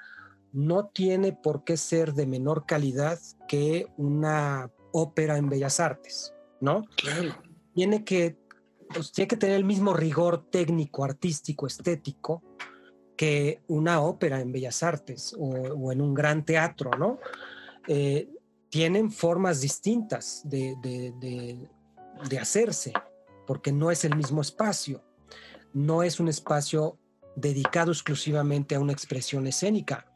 no 0.52 0.86
tiene 0.86 1.32
por 1.32 1.64
qué 1.64 1.76
ser 1.76 2.12
de 2.14 2.26
menor 2.26 2.66
calidad 2.66 3.18
que 3.48 3.86
una 3.96 4.70
ópera 4.92 5.38
en 5.38 5.48
Bellas 5.48 5.80
Artes, 5.80 6.34
¿no? 6.60 6.84
Claro. 6.96 7.34
Tiene 7.74 8.04
que, 8.04 8.36
pues, 8.92 9.12
tiene 9.12 9.28
que 9.28 9.36
tener 9.36 9.56
el 9.56 9.64
mismo 9.64 9.94
rigor 9.94 10.50
técnico, 10.50 11.04
artístico, 11.04 11.66
estético 11.66 12.42
que 13.16 13.62
una 13.68 14.00
ópera 14.00 14.40
en 14.40 14.52
Bellas 14.52 14.82
Artes 14.82 15.34
o, 15.38 15.92
en 15.92 16.00
un 16.00 16.12
gran 16.14 16.44
teatro, 16.44 16.90
¿no? 16.98 17.18
Eh, 17.88 18.28
tienen 18.68 19.10
formas 19.10 19.60
distintas 19.60 20.42
de, 20.44 20.76
de 22.28 22.38
hacerse, 22.38 22.92
porque 23.46 23.72
no 23.72 23.90
es 23.90 24.04
el 24.04 24.16
mismo 24.16 24.40
espacio, 24.40 25.02
no 25.72 26.02
es 26.02 26.20
un 26.20 26.28
espacio 26.28 26.98
dedicado 27.36 27.92
exclusivamente 27.92 28.74
a 28.74 28.80
una 28.80 28.92
expresión 28.92 29.46
escénica, 29.46 30.06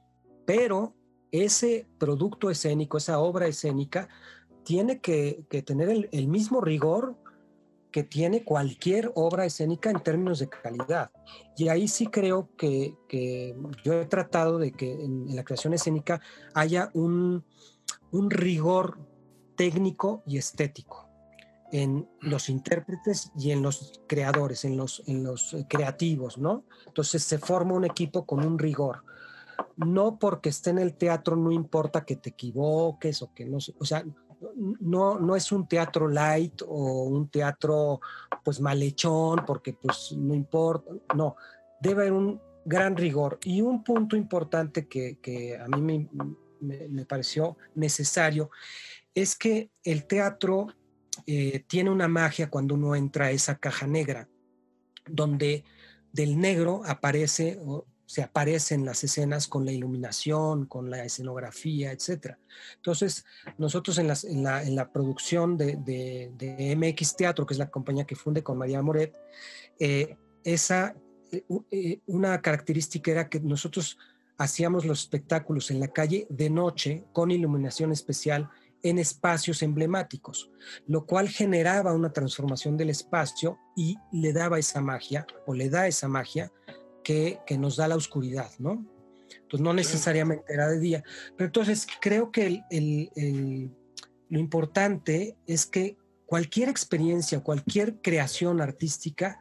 pero 0.44 0.94
ese 1.30 1.86
producto 1.98 2.50
escénico, 2.50 2.98
esa 2.98 3.18
obra 3.18 3.46
escénica, 3.46 4.08
tiene 4.64 5.00
que, 5.00 5.46
tener 5.64 6.08
el, 6.10 6.28
mismo 6.28 6.60
rigor 6.60 7.16
que 7.92 8.02
tiene 8.02 8.44
cualquier 8.44 9.12
obra 9.14 9.46
escénica 9.46 9.90
en 9.90 10.00
términos 10.00 10.40
de 10.40 10.48
calidad. 10.48 11.10
Y 11.56 11.68
ahí 11.68 11.88
sí 11.88 12.08
creo 12.08 12.50
que, 12.56 12.96
yo 13.84 14.00
he 14.00 14.06
tratado 14.06 14.58
de 14.58 14.72
que 14.72 14.92
en, 14.92 15.34
la 15.34 15.44
creación 15.44 15.72
escénica 15.72 16.20
haya 16.52 16.90
un, 16.94 17.44
rigor 18.12 18.98
técnico 19.56 20.22
y 20.26 20.38
estético 20.38 21.05
en 21.72 22.08
los 22.20 22.48
intérpretes 22.48 23.32
y 23.36 23.50
en 23.50 23.62
los 23.62 24.00
creadores, 24.06 24.64
en 24.64 24.76
los, 24.76 25.02
en 25.06 25.24
los 25.24 25.54
eh, 25.54 25.66
creativos, 25.68 26.38
¿no? 26.38 26.64
Entonces 26.86 27.22
se 27.22 27.38
forma 27.38 27.74
un 27.74 27.84
equipo 27.84 28.24
con 28.24 28.44
un 28.44 28.58
rigor. 28.58 29.04
No 29.76 30.18
porque 30.18 30.50
esté 30.50 30.70
en 30.70 30.78
el 30.78 30.94
teatro 30.94 31.36
no 31.36 31.50
importa 31.50 32.04
que 32.04 32.16
te 32.16 32.30
equivoques 32.30 33.22
o 33.22 33.32
que 33.32 33.46
no, 33.46 33.58
o 33.78 33.84
sea, 33.84 34.04
no, 34.80 35.18
no 35.18 35.34
es 35.34 35.50
un 35.50 35.66
teatro 35.66 36.08
light 36.08 36.62
o 36.66 37.04
un 37.04 37.28
teatro 37.28 38.00
pues 38.44 38.60
malhechón 38.60 39.44
porque 39.46 39.72
pues 39.72 40.12
no 40.16 40.34
importa, 40.34 40.92
no, 41.14 41.36
debe 41.80 42.02
haber 42.02 42.12
un 42.12 42.40
gran 42.64 42.96
rigor. 42.96 43.38
Y 43.44 43.62
un 43.62 43.82
punto 43.82 44.16
importante 44.16 44.86
que, 44.86 45.18
que 45.20 45.56
a 45.56 45.68
mí 45.68 46.08
me, 46.60 46.88
me 46.88 47.04
pareció 47.06 47.56
necesario 47.74 48.50
es 49.14 49.34
que 49.34 49.70
el 49.82 50.06
teatro 50.06 50.68
eh, 51.26 51.64
tiene 51.66 51.90
una 51.90 52.08
magia 52.08 52.50
cuando 52.50 52.74
uno 52.74 52.94
entra 52.94 53.26
a 53.26 53.30
esa 53.30 53.56
caja 53.56 53.86
negra, 53.86 54.28
donde 55.06 55.64
del 56.12 56.38
negro 56.38 56.82
aparece 56.84 57.58
o 57.64 57.86
se 58.06 58.22
aparecen 58.22 58.84
las 58.84 59.02
escenas 59.02 59.48
con 59.48 59.64
la 59.64 59.72
iluminación, 59.72 60.66
con 60.66 60.88
la 60.90 61.04
escenografía, 61.04 61.90
etc. 61.90 62.36
Entonces, 62.76 63.24
nosotros 63.58 63.98
en, 63.98 64.06
la, 64.06 64.92
producción 64.92 65.56
de, 65.56 66.76
MX 66.76 67.16
Teatro, 67.16 67.44
que 67.44 67.54
es 67.54 67.58
la 67.58 67.70
compañía 67.70 68.06
que 68.06 68.14
funde 68.14 68.44
con 68.44 68.58
María 68.58 68.80
Moret, 68.80 69.18
eh, 69.80 70.16
esa, 70.44 70.94
eh, 71.32 72.00
una 72.06 72.40
característica 72.40 73.10
era 73.10 73.28
que 73.28 73.40
nosotros 73.40 73.98
hacíamos 74.38 74.84
los 74.84 75.00
espectáculos 75.00 75.70
en 75.72 75.80
la 75.80 75.88
calle 75.88 76.26
de 76.30 76.48
noche 76.48 77.04
con 77.12 77.32
iluminación 77.32 77.90
especial 77.90 78.48
en 78.88 78.98
espacios 78.98 79.62
emblemáticos, 79.62 80.50
lo 80.86 81.06
cual 81.06 81.28
generaba 81.28 81.92
una 81.92 82.12
transformación 82.12 82.76
del 82.76 82.90
espacio 82.90 83.58
y 83.76 83.96
le 84.12 84.32
daba 84.32 84.58
esa 84.58 84.80
magia 84.80 85.26
o 85.46 85.54
le 85.54 85.70
da 85.70 85.86
esa 85.86 86.08
magia 86.08 86.52
que, 87.02 87.40
nos 87.58 87.76
da 87.76 87.88
la 87.88 87.96
oscuridad, 87.96 88.50
¿no? 88.58 88.84
Entonces 89.30 89.60
no 89.60 89.72
necesariamente 89.72 90.52
era 90.52 90.68
de 90.68 90.80
día. 90.80 91.04
Pero 91.36 91.46
entonces 91.46 91.86
creo 92.00 92.32
que 92.32 92.64
lo 94.28 94.40
importante 94.40 95.36
es 95.46 95.66
que 95.66 95.96
cualquier 96.26 96.68
experiencia, 96.68 97.40
cualquier 97.40 98.00
creación 98.00 98.60
artística 98.60 99.40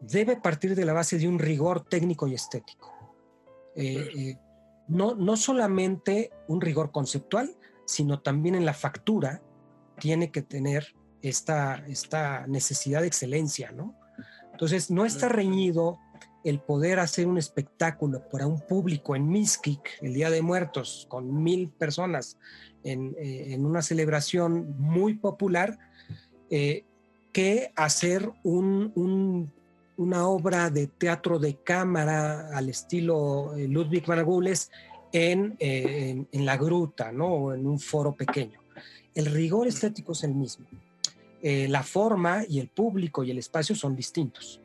debe 0.00 0.36
partir 0.36 0.74
de 0.74 0.84
la 0.84 0.92
base 0.92 1.18
de 1.18 1.26
un 1.26 1.38
rigor 1.38 1.84
técnico 1.84 2.28
y 2.28 2.34
estético. 2.34 2.92
Eh, 3.74 4.08
eh, 4.16 4.38
no, 4.86 5.14
no 5.14 5.36
solamente 5.36 6.30
un 6.46 6.60
rigor 6.60 6.92
conceptual, 6.92 7.56
sino 7.86 8.20
también 8.20 8.54
en 8.54 8.64
la 8.64 8.74
factura 8.74 9.42
tiene 9.98 10.30
que 10.30 10.42
tener 10.42 10.94
esta, 11.22 11.84
esta 11.86 12.46
necesidad 12.46 13.00
de 13.00 13.06
excelencia, 13.06 13.70
¿no? 13.72 13.94
Entonces, 14.52 14.90
no 14.90 15.04
está 15.04 15.28
reñido 15.28 15.98
el 16.44 16.60
poder 16.60 17.00
hacer 17.00 17.26
un 17.26 17.38
espectáculo 17.38 18.28
para 18.28 18.46
un 18.46 18.60
público 18.60 19.16
en 19.16 19.28
Miskik, 19.28 19.80
el 20.02 20.14
Día 20.14 20.30
de 20.30 20.42
Muertos, 20.42 21.06
con 21.08 21.42
mil 21.42 21.70
personas 21.70 22.38
en, 22.84 23.16
eh, 23.18 23.56
una 23.58 23.82
celebración 23.82 24.76
muy 24.78 25.14
popular, 25.14 25.78
eh, 26.50 26.84
que 27.32 27.72
hacer 27.74 28.30
una 28.44 30.28
obra 30.28 30.70
de 30.70 30.86
teatro 30.86 31.38
de 31.38 31.56
cámara 31.56 32.56
al 32.56 32.68
estilo 32.68 33.56
eh, 33.56 33.66
Ludwig 33.66 34.06
van 34.06 34.20
Gules 35.14 36.26
en, 36.32 36.44
la 36.44 36.56
gruta, 36.56 37.12
¿no? 37.12 37.26
O 37.26 37.54
en 37.54 37.66
un 37.66 37.78
foro 37.78 38.12
pequeño. 38.12 38.60
El 39.14 39.26
rigor 39.26 39.68
estético 39.68 40.12
es 40.12 40.24
el 40.24 40.34
mismo. 40.34 40.66
Eh, 41.42 41.68
la 41.68 41.82
forma 41.82 42.42
y 42.48 42.58
el 42.58 42.68
público 42.68 43.22
y 43.22 43.30
el 43.30 43.38
espacio 43.38 43.76
son 43.76 43.94
distintos, 43.94 44.60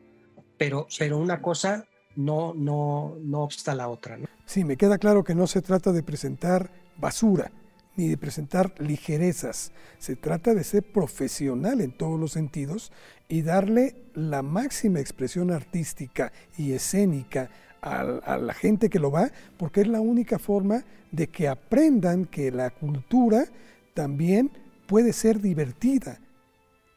pero, 0.58 0.88
pero 0.98 1.18
una 1.18 1.42
cosa 1.42 1.86
no, 2.16 2.54
no, 2.54 3.18
no 3.22 3.42
obsta 3.42 3.76
la 3.76 3.90
otra. 3.90 4.18
¿no? 4.18 4.28
Sí, 4.46 4.64
me 4.64 4.78
queda 4.78 4.98
claro 4.98 5.24
que 5.24 5.36
no 5.36 5.46
se 5.46 5.62
trata 5.62 5.92
de 5.92 6.04
presentar 6.04 6.72
basura 6.98 7.52
ni 8.00 8.08
de 8.08 8.18
presentar 8.18 8.74
ligerezas. 8.80 9.74
Se 9.98 10.16
trata 10.16 10.54
de 10.54 10.64
ser 10.64 10.84
profesional 10.84 11.82
en 11.82 11.92
todos 11.92 12.18
los 12.18 12.32
sentidos 12.32 12.94
y 13.28 13.42
darle 13.42 13.98
la 14.14 14.42
máxima 14.42 15.02
expresión 15.02 15.52
artística 15.52 16.32
y 16.58 16.72
escénica 16.72 17.50
a, 17.82 18.38
la 18.38 18.54
gente 18.54 18.90
que 18.90 19.00
lo 19.00 19.12
va, 19.12 19.32
porque 19.58 19.82
es 19.82 19.88
la 19.88 20.02
única 20.02 20.40
forma 20.40 20.84
de 21.12 21.28
que 21.28 21.48
aprendan 21.48 22.26
que 22.26 22.52
la 22.52 22.70
cultura 22.70 23.46
también 23.94 24.52
puede 24.88 25.14
ser 25.14 25.40
divertida. 25.40 26.20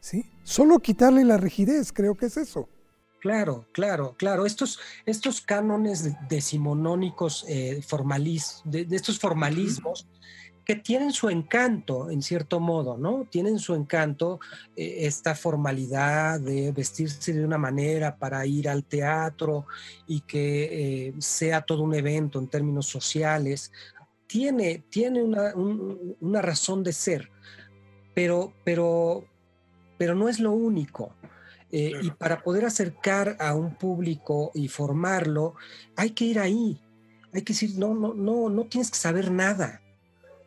¿sí? 0.01 0.27
Solo 0.43 0.79
quitarle 0.81 1.25
la 1.25 1.37
rigidez, 1.37 1.93
creo 1.93 2.15
que 2.15 2.27
es 2.27 2.37
eso. 2.37 2.69
Claro, 3.21 3.67
claro, 3.71 4.17
claro. 4.19 4.47
Estos, 4.47 4.81
estos 5.07 5.41
cánones 5.41 6.11
decimonónicos 6.29 7.45
eh, 7.49 7.81
de, 8.65 8.87
estos 8.91 9.21
formalismos, 9.21 10.09
que 10.65 10.77
tienen 10.77 11.13
su 11.13 11.29
encanto, 11.29 12.11
en 12.11 12.23
cierto 12.23 12.61
modo, 12.61 12.97
¿no? 12.97 13.27
Tienen 13.31 13.59
su 13.59 13.75
encanto 13.75 14.39
eh, 14.77 14.99
esta 15.01 15.35
formalidad 15.35 16.41
de 16.41 16.73
vestirse 16.73 17.33
de 17.33 17.45
una 17.45 17.59
manera 17.59 18.17
para 18.17 18.47
ir 18.47 18.69
al 18.69 18.85
teatro 18.85 19.67
y 20.07 20.21
que 20.21 21.09
eh, 21.09 21.15
sea 21.19 21.63
todo 21.63 21.83
un 21.83 21.95
evento 21.95 22.39
en 22.39 22.49
términos 22.49 22.87
sociales. 22.87 23.73
Tiene, 24.27 24.85
tiene 24.89 25.23
una, 25.23 26.43
razón 26.43 26.83
de 26.83 26.93
ser, 26.93 27.31
pero, 28.15 28.53
pero, 28.65 29.25
pero 29.99 30.15
no 30.15 30.29
es 30.29 30.39
lo 30.39 30.53
único. 30.53 31.15
Eh, 31.71 31.93
y 32.03 32.11
para 32.11 32.43
poder 32.43 32.67
acercar 32.67 33.37
a 33.41 33.55
un 33.55 33.75
público 33.75 34.53
y 34.55 34.69
formarlo, 34.69 35.55
hay 35.97 36.11
que 36.11 36.25
ir 36.27 36.39
ahí. 36.39 36.81
Hay 37.35 37.43
que 37.43 37.53
decir, 37.53 37.79
no, 37.79 37.95
no, 37.95 38.15
no, 38.15 38.49
no 38.49 38.65
tienes 38.65 38.91
que 38.91 38.99
saber 38.99 39.31
nada 39.31 39.82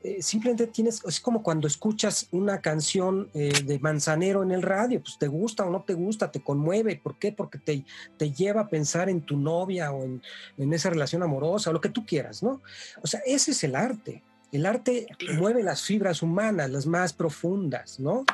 eh, 0.06 0.22
simplemente 0.22 0.68
tienes, 0.68 1.04
es 1.04 1.20
como 1.20 1.42
cuando 1.42 1.66
escuchas 1.68 2.28
una 2.30 2.62
canción 2.62 3.28
eh, 3.34 3.52
de 3.66 3.80
Manzanero 3.80 4.44
en 4.44 4.52
el 4.52 4.62
radio, 4.62 5.02
pues 5.02 5.18
te 5.18 5.28
gusta 5.28 5.66
o 5.66 5.72
no 5.72 5.82
te 5.82 5.96
gusta, 5.96 6.30
te 6.30 6.42
conmueve. 6.42 7.02
¿Por 7.02 7.18
qué? 7.18 7.32
Porque 7.32 7.58
te, 7.58 7.84
te 8.16 8.32
lleva 8.32 8.62
a 8.62 8.68
pensar 8.68 9.10
en 9.10 9.22
tu 9.22 9.36
novia 9.36 9.92
o 9.92 10.04
en, 10.04 10.22
en, 10.60 10.74
esa 10.74 10.92
relación 10.92 11.24
amorosa 11.24 11.72
o 11.72 11.74
lo 11.74 11.82
que 11.82 11.90
tú 11.90 12.06
quieras, 12.06 12.44
¿no? 12.44 12.62
O 13.02 13.08
sea, 13.08 13.20
ese 13.26 13.50
es 13.50 13.64
el 13.64 13.76
arte. 13.76 14.22
El 14.52 14.68
arte 14.68 15.08
mueve 15.40 15.64
las 15.64 15.82
fibras 15.82 16.22
humanas, 16.22 16.70
las 16.70 16.86
más 16.86 17.12
profundas, 17.12 18.00
¿no? 18.00 18.26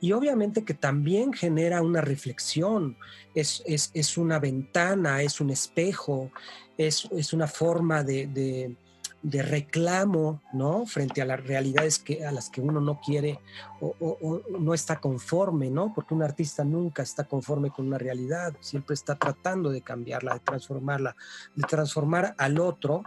Y 0.00 0.12
obviamente 0.12 0.64
que 0.64 0.72
también 0.72 1.34
genera 1.34 1.82
una 1.82 2.00
reflexión, 2.00 2.96
es, 3.34 3.62
es, 3.66 3.90
es 3.92 4.16
una 4.16 4.38
ventana, 4.38 5.20
es 5.20 5.42
un 5.42 5.50
espejo, 5.50 6.32
es, 6.78 7.06
es 7.12 7.34
una 7.34 7.48
forma 7.48 8.02
de 8.02 8.28
de 8.28 8.74
reclamo, 9.22 10.42
¿no? 10.52 10.86
Frente 10.86 11.20
a 11.20 11.24
las 11.24 11.44
realidades 11.44 11.98
que, 11.98 12.24
a 12.24 12.30
las 12.30 12.50
que 12.50 12.60
uno 12.60 12.80
no 12.80 13.00
quiere 13.00 13.40
o, 13.80 14.42
no 14.58 14.74
está 14.74 15.00
conforme, 15.00 15.70
¿no? 15.70 15.92
Porque 15.92 16.14
un 16.14 16.22
artista 16.22 16.64
nunca 16.64 17.02
está 17.02 17.24
conforme 17.24 17.70
con 17.70 17.88
una 17.88 17.98
realidad, 17.98 18.54
siempre 18.60 18.94
está 18.94 19.16
tratando 19.16 19.70
de 19.70 19.82
cambiarla, 19.82 20.34
de 20.34 20.40
transformarla, 20.40 21.16
de 21.54 21.62
transformar 21.64 22.34
al 22.38 22.60
otro 22.60 23.02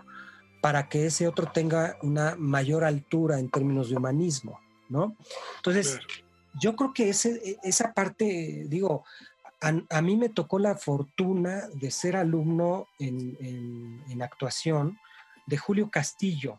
para 0.62 0.90
que 0.90 1.08
ese 1.08 1.28
otro 1.28 1.48
tenga 1.52 1.98
una 2.04 2.36
mayor 2.38 2.84
altura 2.84 3.40
en 3.40 3.50
términos 3.50 3.90
de 3.90 3.96
humanismo, 3.96 4.60
¿no? 4.90 5.16
Entonces, 5.58 6.00
yo 6.60 6.76
creo 6.76 6.94
que 6.94 7.10
ese, 7.10 7.58
esa 7.64 7.94
parte, 7.94 8.66
digo, 8.68 9.06
a, 9.62 10.02
mí 10.02 10.18
me 10.18 10.30
tocó 10.30 10.60
la 10.60 10.76
fortuna 10.76 11.68
de 11.76 11.92
ser 11.92 12.16
alumno 12.16 12.88
en, 13.00 13.38
en 14.10 14.22
actuación, 14.22 14.98
de 15.46 15.58
Julio 15.58 15.90
Castillo. 15.90 16.58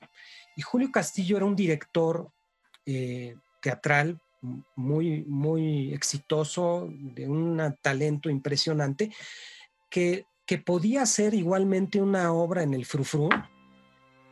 Y 0.56 0.62
Julio 0.62 0.90
Castillo 0.92 1.36
era 1.36 1.46
un 1.46 1.56
director 1.56 2.28
eh, 2.86 3.36
teatral 3.60 4.20
muy, 4.74 5.22
muy 5.24 5.94
exitoso, 5.94 6.88
de 6.90 7.28
un 7.28 7.76
talento 7.80 8.28
impresionante, 8.28 9.12
que, 9.88 10.26
que 10.46 10.58
podía 10.58 11.02
hacer 11.02 11.34
igualmente 11.34 12.00
una 12.00 12.32
obra 12.32 12.62
en 12.62 12.74
el 12.74 12.84
frufru 12.84 13.28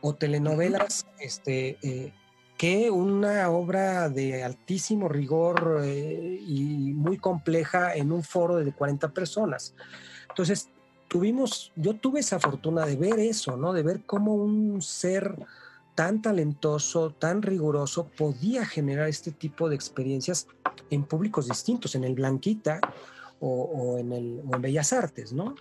o 0.01 0.15
telenovelas 0.15 1.07
este, 1.19 1.77
eh, 1.81 2.11
que 2.57 2.91
una 2.91 3.49
obra 3.49 4.09
de 4.09 4.43
altísimo 4.43 5.07
rigor 5.07 5.81
eh, 5.83 6.39
y 6.45 6.93
muy 6.93 7.17
compleja 7.17 7.95
en 7.95 8.11
un 8.11 8.23
foro 8.23 8.57
de 8.57 8.71
40 8.71 9.09
personas. 9.09 9.73
Entonces, 10.29 10.69
tuvimos, 11.11 11.73
yo 11.75 11.93
tuve 11.93 12.21
esa 12.21 12.39
fortuna 12.39 12.85
de 12.85 12.95
ver 12.95 13.19
eso, 13.19 13.57
¿no? 13.57 13.73
De 13.73 13.83
ver 13.83 13.99
cómo 14.05 14.33
un 14.33 14.81
ser 14.81 15.35
tan 15.93 16.21
talentoso, 16.21 17.11
tan 17.11 17.41
riguroso, 17.41 18.07
podía 18.07 18.65
generar 18.65 19.09
este 19.09 19.31
tipo 19.31 19.67
de 19.67 19.75
experiencias 19.75 20.47
en 20.89 21.03
públicos 21.03 21.49
distintos, 21.49 21.95
en 21.95 22.05
el 22.05 22.15
Blanquita 22.15 22.79
o, 23.41 23.97
en, 23.99 24.13
el, 24.13 24.41
o 24.49 24.55
en 24.55 24.61
Bellas 24.61 24.93
Artes, 24.93 25.33
¿no? 25.33 25.55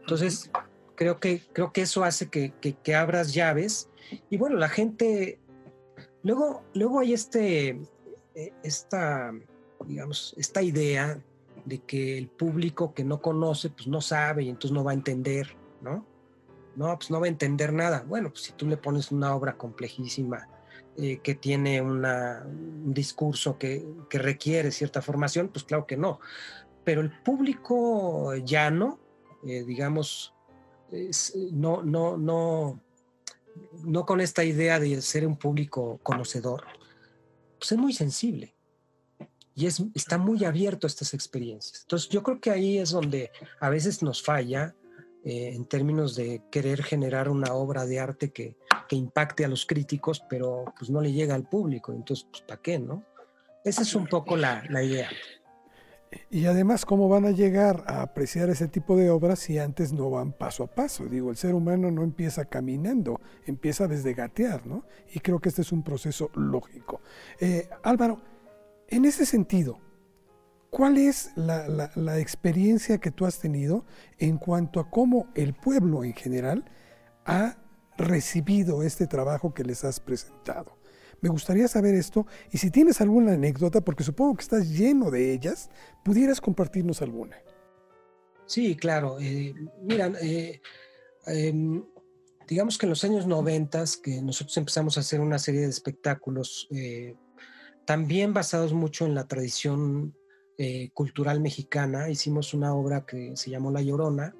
Entonces, 0.00 0.50
creo 0.94 1.20
que, 1.20 1.42
creo 1.52 1.70
que 1.70 1.82
eso 1.82 2.02
hace 2.02 2.30
que, 2.30 2.54
que, 2.54 2.94
abras 2.94 3.34
llaves. 3.34 3.90
Y 4.30 4.38
bueno, 4.38 4.56
la 4.56 4.70
gente, 4.70 5.38
luego, 6.22 6.62
luego 6.72 7.00
hay 7.00 7.12
este, 7.12 7.78
eh, 8.34 8.52
esta, 8.62 9.34
digamos, 9.84 10.34
esta 10.38 10.62
idea 10.62 11.22
de 11.68 11.80
que 11.80 12.16
el 12.16 12.28
público 12.28 12.94
que 12.94 13.04
no 13.04 13.20
conoce, 13.20 13.70
pues 13.70 13.86
no 13.86 14.00
sabe 14.00 14.44
y 14.44 14.48
entonces 14.48 14.72
no 14.72 14.84
va 14.84 14.92
a 14.92 14.94
entender, 14.94 15.56
¿no? 15.82 16.06
No, 16.76 16.96
pues 16.96 17.10
no 17.10 17.20
va 17.20 17.26
a 17.26 17.28
entender 17.28 17.72
nada. 17.72 18.04
Bueno, 18.06 18.30
pues 18.30 18.44
si 18.44 18.52
tú 18.52 18.66
le 18.66 18.76
pones 18.76 19.12
una 19.12 19.34
obra 19.34 19.56
complejísima 19.56 20.48
eh, 20.96 21.18
que 21.22 21.34
tiene 21.34 21.82
un 21.82 22.94
discurso 22.94 23.58
que, 23.58 23.86
que 24.08 24.18
requiere 24.18 24.70
cierta 24.70 25.02
formación, 25.02 25.48
pues 25.48 25.64
claro 25.64 25.86
que 25.86 25.96
no. 25.96 26.20
Pero 26.84 27.00
el 27.00 27.10
público 27.10 28.34
llano, 28.36 28.98
eh, 29.44 29.64
digamos, 29.64 30.34
no, 31.52 31.82
no, 31.82 32.16
no, 32.16 32.80
no 33.84 34.06
con 34.06 34.20
esta 34.20 34.44
idea 34.44 34.80
de 34.80 35.02
ser 35.02 35.26
un 35.26 35.36
público 35.36 36.00
conocedor, 36.02 36.64
pues 37.58 37.72
es 37.72 37.78
muy 37.78 37.92
sensible 37.92 38.57
y 39.58 39.66
es, 39.66 39.82
está 39.92 40.18
muy 40.18 40.44
abierto 40.44 40.86
a 40.86 40.88
estas 40.88 41.14
experiencias. 41.14 41.82
Entonces 41.82 42.08
yo 42.08 42.22
creo 42.22 42.40
que 42.40 42.52
ahí 42.52 42.78
es 42.78 42.90
donde 42.90 43.32
a 43.58 43.68
veces 43.68 44.04
nos 44.04 44.22
falla 44.22 44.76
eh, 45.24 45.50
en 45.52 45.64
términos 45.64 46.14
de 46.14 46.42
querer 46.48 46.84
generar 46.84 47.28
una 47.28 47.52
obra 47.54 47.84
de 47.84 47.98
arte 47.98 48.30
que, 48.30 48.56
impacte 48.90 49.44
a 49.44 49.48
los 49.48 49.66
críticos, 49.66 50.24
pero 50.30 50.64
pues 50.78 50.88
no 50.88 51.02
le 51.02 51.12
llega 51.12 51.34
al 51.34 51.46
público. 51.46 51.92
Entonces, 51.92 52.26
pues 52.30 52.42
¿para 52.42 52.62
qué, 52.62 52.78
no? 52.78 53.04
Esa 53.62 53.82
es 53.82 53.94
un 53.94 54.06
poco 54.06 54.34
la, 54.34 54.62
la 54.70 54.82
idea. 54.82 55.10
Y 56.30 56.46
además, 56.46 56.86
¿cómo 56.86 57.06
van 57.10 57.26
a 57.26 57.32
llegar 57.32 57.84
a 57.86 58.00
apreciar 58.00 58.48
ese 58.48 58.66
tipo 58.66 58.96
de 58.96 59.10
obras 59.10 59.40
si 59.40 59.58
antes 59.58 59.92
no 59.92 60.08
van 60.08 60.32
paso 60.32 60.62
a 60.62 60.68
paso? 60.68 61.04
Digo, 61.04 61.28
el 61.30 61.36
ser 61.36 61.54
humano 61.54 61.90
no 61.90 62.02
empieza 62.02 62.46
caminando, 62.46 63.20
empieza 63.44 63.88
desde 63.88 64.14
gatear, 64.14 64.66
¿no? 64.66 64.84
Y 65.12 65.20
creo 65.20 65.38
que 65.38 65.50
este 65.50 65.60
es 65.60 65.72
un 65.72 65.82
proceso 65.82 66.30
lógico. 66.34 67.02
Eh, 67.40 67.68
Álvaro, 67.82 68.22
en 68.88 69.04
ese 69.04 69.26
sentido, 69.26 69.78
¿cuál 70.70 70.96
es 70.96 71.30
la, 71.36 72.18
experiencia 72.18 72.98
que 72.98 73.10
tú 73.10 73.26
has 73.26 73.38
tenido 73.38 73.84
en 74.18 74.38
cuanto 74.38 74.80
a 74.80 74.90
cómo 74.90 75.28
el 75.34 75.54
pueblo 75.54 76.04
en 76.04 76.14
general 76.14 76.64
ha 77.26 77.58
recibido 77.98 78.82
este 78.82 79.06
trabajo 79.06 79.52
que 79.52 79.62
les 79.62 79.84
has 79.84 80.00
presentado? 80.00 80.78
Me 81.20 81.28
gustaría 81.28 81.68
saber 81.68 81.94
esto 81.94 82.26
y 82.50 82.58
si 82.58 82.70
tienes 82.70 83.00
alguna 83.00 83.32
anécdota, 83.32 83.82
porque 83.82 84.04
supongo 84.04 84.36
que 84.36 84.42
estás 84.42 84.68
lleno 84.70 85.10
de 85.10 85.32
ellas, 85.32 85.68
pudieras 86.04 86.40
compartirnos 86.40 87.02
alguna. 87.02 87.36
Sí, 88.46 88.74
claro. 88.76 89.18
Eh, 89.20 89.54
mira, 89.82 90.12
eh, 90.22 90.62
em, 91.26 91.84
digamos 92.46 92.78
que 92.78 92.86
en 92.86 92.90
los 92.90 93.04
años 93.04 93.26
90 93.26 93.84
que 94.02 94.22
nosotros 94.22 94.56
empezamos 94.56 94.96
a 94.96 95.00
hacer 95.00 95.20
una 95.20 95.38
serie 95.38 95.62
de 95.62 95.68
espectáculos 95.68 96.66
eh, 96.70 97.14
también 97.88 98.34
basados 98.34 98.74
mucho 98.74 99.06
en 99.06 99.14
la 99.14 99.26
tradición 99.26 100.14
cultural 100.92 101.40
mexicana. 101.40 102.10
Hicimos 102.10 102.52
una 102.52 102.74
obra 102.74 103.06
que 103.06 103.34
se 103.34 103.48
llamó 103.48 103.70
La 103.70 103.80
Llorona, 103.80 104.34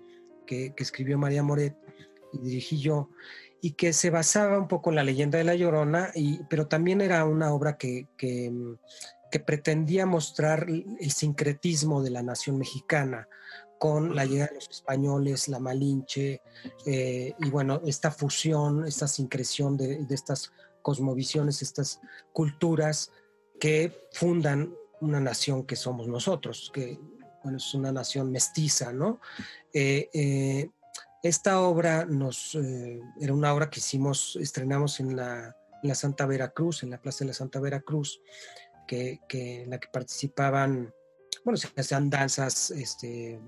que, 0.46 0.74
que 0.74 0.82
escribió 0.82 1.16
María 1.16 1.42
Moret 1.42 1.74
y 2.34 2.38
dirigí 2.40 2.78
yo 2.78 3.08
y 3.62 3.70
que 3.70 3.94
se 3.94 4.10
basaba 4.10 4.58
un 4.58 4.68
poco 4.68 4.90
en 4.90 4.96
la 4.96 5.02
leyenda 5.02 5.38
de 5.38 5.44
la 5.44 5.54
Llorona, 5.54 6.10
y, 6.14 6.40
pero 6.50 6.66
también 6.66 7.00
era 7.00 7.24
una 7.24 7.50
obra 7.54 7.78
que, 7.78 8.06
que, 8.18 8.52
pretendía 9.46 10.04
mostrar 10.04 10.66
el 10.68 11.10
sincretismo 11.10 12.02
de 12.02 12.10
la 12.10 12.22
nación 12.22 12.58
mexicana 12.58 13.28
con 13.78 14.14
la 14.14 14.26
llegada 14.26 14.50
de 14.50 14.56
los 14.56 14.68
españoles, 14.68 15.48
la 15.48 15.58
Malinche, 15.58 16.42
eh, 16.84 17.34
y 17.38 17.48
bueno, 17.48 17.80
esta 17.86 18.10
fusión, 18.10 18.86
esta 18.86 19.08
sincreción 19.08 19.78
de, 19.78 20.04
de, 20.04 20.14
estas 20.14 20.52
cosmovisiones, 20.82 21.62
estas 21.62 22.00
culturas 22.32 23.10
que 23.58 24.08
fundan 24.12 24.74
una 25.00 25.20
nación 25.20 25.64
que 25.64 25.76
somos 25.76 26.08
nosotros, 26.08 26.70
que 26.72 26.98
bueno, 27.42 27.58
es 27.58 27.74
una 27.74 27.92
nación 27.92 28.32
mestiza, 28.32 28.92
¿no? 28.92 29.20
Eh, 29.72 30.08
eh, 30.12 30.70
esta 31.22 31.60
obra 31.60 32.04
nos, 32.04 32.54
eh, 32.54 33.00
era 33.20 33.32
una 33.32 33.52
obra 33.54 33.70
que 33.70 33.80
hicimos, 33.80 34.36
estrenamos 34.40 35.00
en 35.00 35.16
la, 35.16 35.54
Santa 35.94 36.26
Veracruz, 36.26 36.82
en 36.82 36.90
la 36.90 37.00
Plaza 37.00 37.20
de 37.20 37.28
la 37.28 37.34
Santa 37.34 37.60
Veracruz, 37.60 38.20
que, 38.86 39.20
en 39.30 39.70
la 39.70 39.78
que 39.78 39.88
participaban, 39.92 40.92
bueno, 41.44 41.56
se 41.56 41.68
hacían 41.76 42.08
danzas 42.08 42.70
este, 42.70 43.40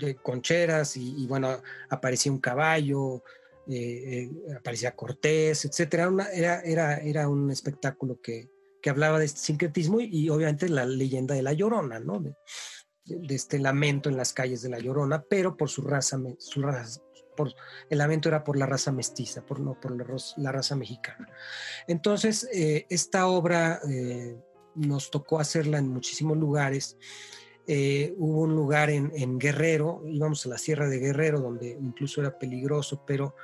de 0.00 0.16
concheras 0.16 0.96
y, 0.96 1.26
bueno, 1.26 1.62
aparecía 1.88 2.32
un 2.32 2.40
caballo, 2.40 3.22
aparecía 4.58 4.96
Cortés, 4.96 5.64
etcétera. 5.64 6.10
Era, 6.32 6.60
era, 6.60 6.96
era, 6.98 7.28
un 7.28 7.50
espectáculo 7.50 8.20
que, 8.20 8.50
que, 8.82 8.90
hablaba 8.90 9.18
de 9.18 9.26
este 9.26 9.40
sincretismo 9.40 10.00
y, 10.00 10.28
obviamente 10.28 10.68
la 10.68 10.84
leyenda 10.84 11.34
de 11.34 11.42
la 11.42 11.52
Llorona, 11.52 12.00
¿no? 12.00 12.22
de 13.04 13.34
este 13.34 13.58
lamento 13.58 14.08
en 14.08 14.16
las 14.16 14.32
calles 14.32 14.62
de 14.62 14.68
La 14.68 14.78
Llorona, 14.78 15.24
pero 15.28 15.56
por 15.56 15.68
su 15.68 15.82
raza, 15.82 16.20
su 16.38 16.62
raza 16.62 17.00
por, 17.36 17.52
el 17.88 17.98
lamento 17.98 18.28
era 18.28 18.44
por 18.44 18.56
la 18.56 18.66
raza 18.66 18.92
mestiza, 18.92 19.44
por, 19.44 19.60
no 19.60 19.78
por 19.80 19.96
la, 20.36 20.52
raza 20.52 20.76
mexicana. 20.76 21.28
Entonces, 21.86 22.48
eh, 22.52 22.86
esta 22.88 23.26
obra 23.26 23.80
eh, 23.88 24.36
nos 24.74 25.10
tocó 25.10 25.40
hacerla 25.40 25.78
en 25.78 25.88
muchísimos 25.88 26.36
lugares. 26.36 26.96
Eh, 27.66 28.14
hubo 28.18 28.42
un 28.42 28.54
lugar 28.54 28.90
en, 28.90 29.38
Guerrero, 29.38 30.02
íbamos 30.06 30.44
a 30.46 30.50
la 30.50 30.58
Sierra 30.58 30.88
de 30.88 30.98
Guerrero, 30.98 31.40
donde 31.40 31.70
incluso 31.70 32.20
era 32.20 32.38
peligroso, 32.38 33.04
pero, 33.06 33.36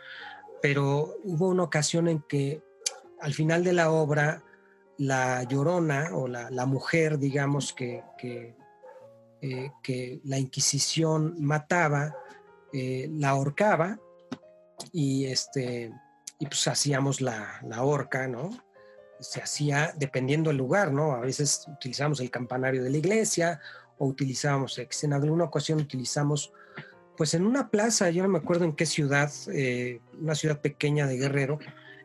pero 0.60 1.16
hubo 1.24 1.48
una 1.48 1.62
ocasión 1.62 2.08
en 2.08 2.22
que 2.22 2.62
al 3.20 3.32
final 3.34 3.64
de 3.64 3.72
la 3.72 3.90
obra, 3.90 4.44
la 4.98 5.44
llorona 5.44 6.10
o 6.12 6.26
la, 6.26 6.66
mujer, 6.66 7.18
digamos, 7.18 7.72
que, 7.72 8.02
que 8.18 8.56
eh, 9.40 10.20
la 10.24 10.38
Inquisición 10.38 11.36
mataba, 11.38 12.16
eh, 12.72 13.08
la 13.12 13.30
ahorcaba 13.30 13.98
y, 14.92 15.26
este, 15.26 15.92
y 16.38 16.46
pues 16.46 16.66
hacíamos 16.68 17.20
la, 17.20 17.60
la 17.62 17.82
horca, 17.84 18.26
¿no? 18.26 18.50
Se 19.20 19.40
hacía 19.40 19.92
dependiendo 19.96 20.50
del 20.50 20.58
lugar, 20.58 20.92
¿no? 20.92 21.12
A 21.12 21.20
veces 21.20 21.66
utilizamos 21.68 22.20
el 22.20 22.30
campanario 22.30 22.82
de 22.82 22.90
la 22.90 22.98
iglesia 22.98 23.60
o 23.98 24.06
utilizábamos, 24.06 24.78
en 24.78 25.12
alguna 25.12 25.44
ocasión 25.44 25.80
utilizamos, 25.80 26.52
pues 27.16 27.34
en 27.34 27.46
una 27.46 27.70
plaza, 27.70 28.10
yo 28.10 28.22
no 28.22 28.28
me 28.28 28.38
acuerdo 28.38 28.64
en 28.64 28.74
qué 28.74 28.86
ciudad, 28.86 29.30
eh, 29.52 30.00
una 30.20 30.34
ciudad 30.34 30.60
pequeña 30.60 31.06
de 31.06 31.16
Guerrero, 31.16 31.58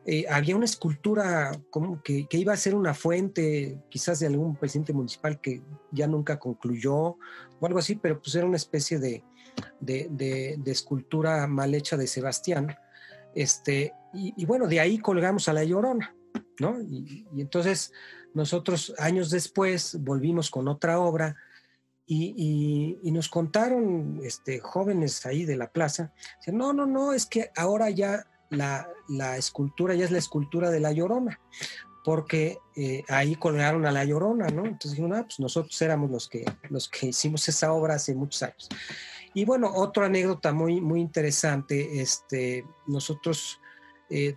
eh, 0.05 0.25
había 0.29 0.55
una 0.55 0.65
escultura 0.65 1.57
como 1.69 2.03
que, 2.03 2.27
iba 2.31 2.51
a 2.51 2.57
ser 2.57 2.75
una 2.75 2.93
fuente, 2.93 3.79
quizás 3.89 4.19
de 4.19 4.27
algún 4.27 4.57
presidente 4.57 4.91
municipal 4.91 5.39
que 5.39 5.61
ya 5.91 6.07
nunca 6.07 6.39
concluyó 6.39 6.95
o 6.95 7.65
algo 7.65 7.79
así, 7.79 7.95
pero 7.95 8.19
pues 8.19 8.35
era 8.35 8.45
una 8.45 8.57
especie 8.57 8.99
de, 8.99 9.23
de, 9.79 10.61
escultura 10.65 11.47
mal 11.47 11.73
hecha 11.73 11.95
de 11.95 12.07
Sebastián. 12.07 12.75
Este, 13.33 13.93
y, 14.13 14.45
bueno, 14.45 14.67
de 14.67 14.81
ahí 14.81 14.99
colgamos 14.99 15.47
a 15.47 15.53
la 15.53 15.63
Llorona, 15.63 16.13
¿no? 16.59 16.81
Y, 16.81 17.25
entonces 17.37 17.93
nosotros 18.33 18.93
años 18.97 19.29
después 19.29 19.97
volvimos 20.01 20.49
con 20.49 20.67
otra 20.67 20.99
obra 20.99 21.37
y, 22.05 22.99
nos 23.05 23.29
contaron 23.29 24.19
este, 24.21 24.59
jóvenes 24.59 25.25
ahí 25.25 25.45
de 25.45 25.55
la 25.55 25.71
plaza, 25.71 26.13
no, 26.47 26.73
no, 26.73 26.85
no, 26.85 27.13
es 27.13 27.25
que 27.25 27.51
ahora 27.55 27.89
ya 27.89 28.25
la, 28.53 29.37
escultura 29.37 29.95
ya 29.95 30.05
es 30.05 30.11
la 30.11 30.17
escultura 30.17 30.69
de 30.71 30.79
la 30.79 30.91
Llorona, 30.91 31.39
porque 32.03 32.59
eh, 32.75 33.03
ahí 33.09 33.35
colgaron 33.35 33.85
a 33.85 33.91
la 33.91 34.03
Llorona, 34.03 34.47
¿no? 34.47 34.65
Entonces 34.65 34.91
dijeron, 34.91 35.13
ah, 35.13 35.23
pues 35.23 35.39
nosotros 35.39 35.81
éramos 35.81 36.11
los 36.11 36.27
que, 36.27 36.45
los 36.69 36.89
que 36.89 37.07
hicimos 37.07 37.47
esa 37.47 37.73
obra 37.73 37.95
hace 37.95 38.13
muchos 38.13 38.43
años. 38.43 38.69
Y 39.33 39.45
bueno, 39.45 39.71
otra 39.73 40.05
anécdota 40.05 40.53
muy, 40.53 40.79
muy 40.79 41.01
interesante, 41.01 42.01
este, 42.01 42.65
nosotros 42.85 43.59
eh, 44.09 44.35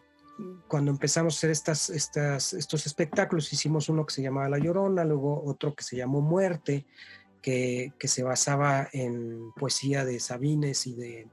cuando 0.69 0.91
empezamos 0.91 1.35
a 1.35 1.37
hacer 1.37 1.51
estas, 1.51 1.91
estas, 1.91 2.53
estos 2.53 2.87
espectáculos, 2.87 3.53
hicimos 3.53 3.89
uno 3.89 4.05
que 4.07 4.15
se 4.15 4.23
llamaba 4.23 4.49
La 4.49 4.59
Llorona, 4.59 5.05
luego 5.05 5.43
otro 5.45 5.75
que 5.75 5.85
se 5.85 5.97
llamó 5.97 6.21
Muerte, 6.21 6.87
que, 7.43 7.93
que 7.99 8.09
se 8.09 8.23
basaba 8.23 8.89
en 8.93 9.53
poesía 9.53 10.05
de 10.05 10.21
Sabines 10.21 10.87
y 10.87 10.95
de, 10.95 11.29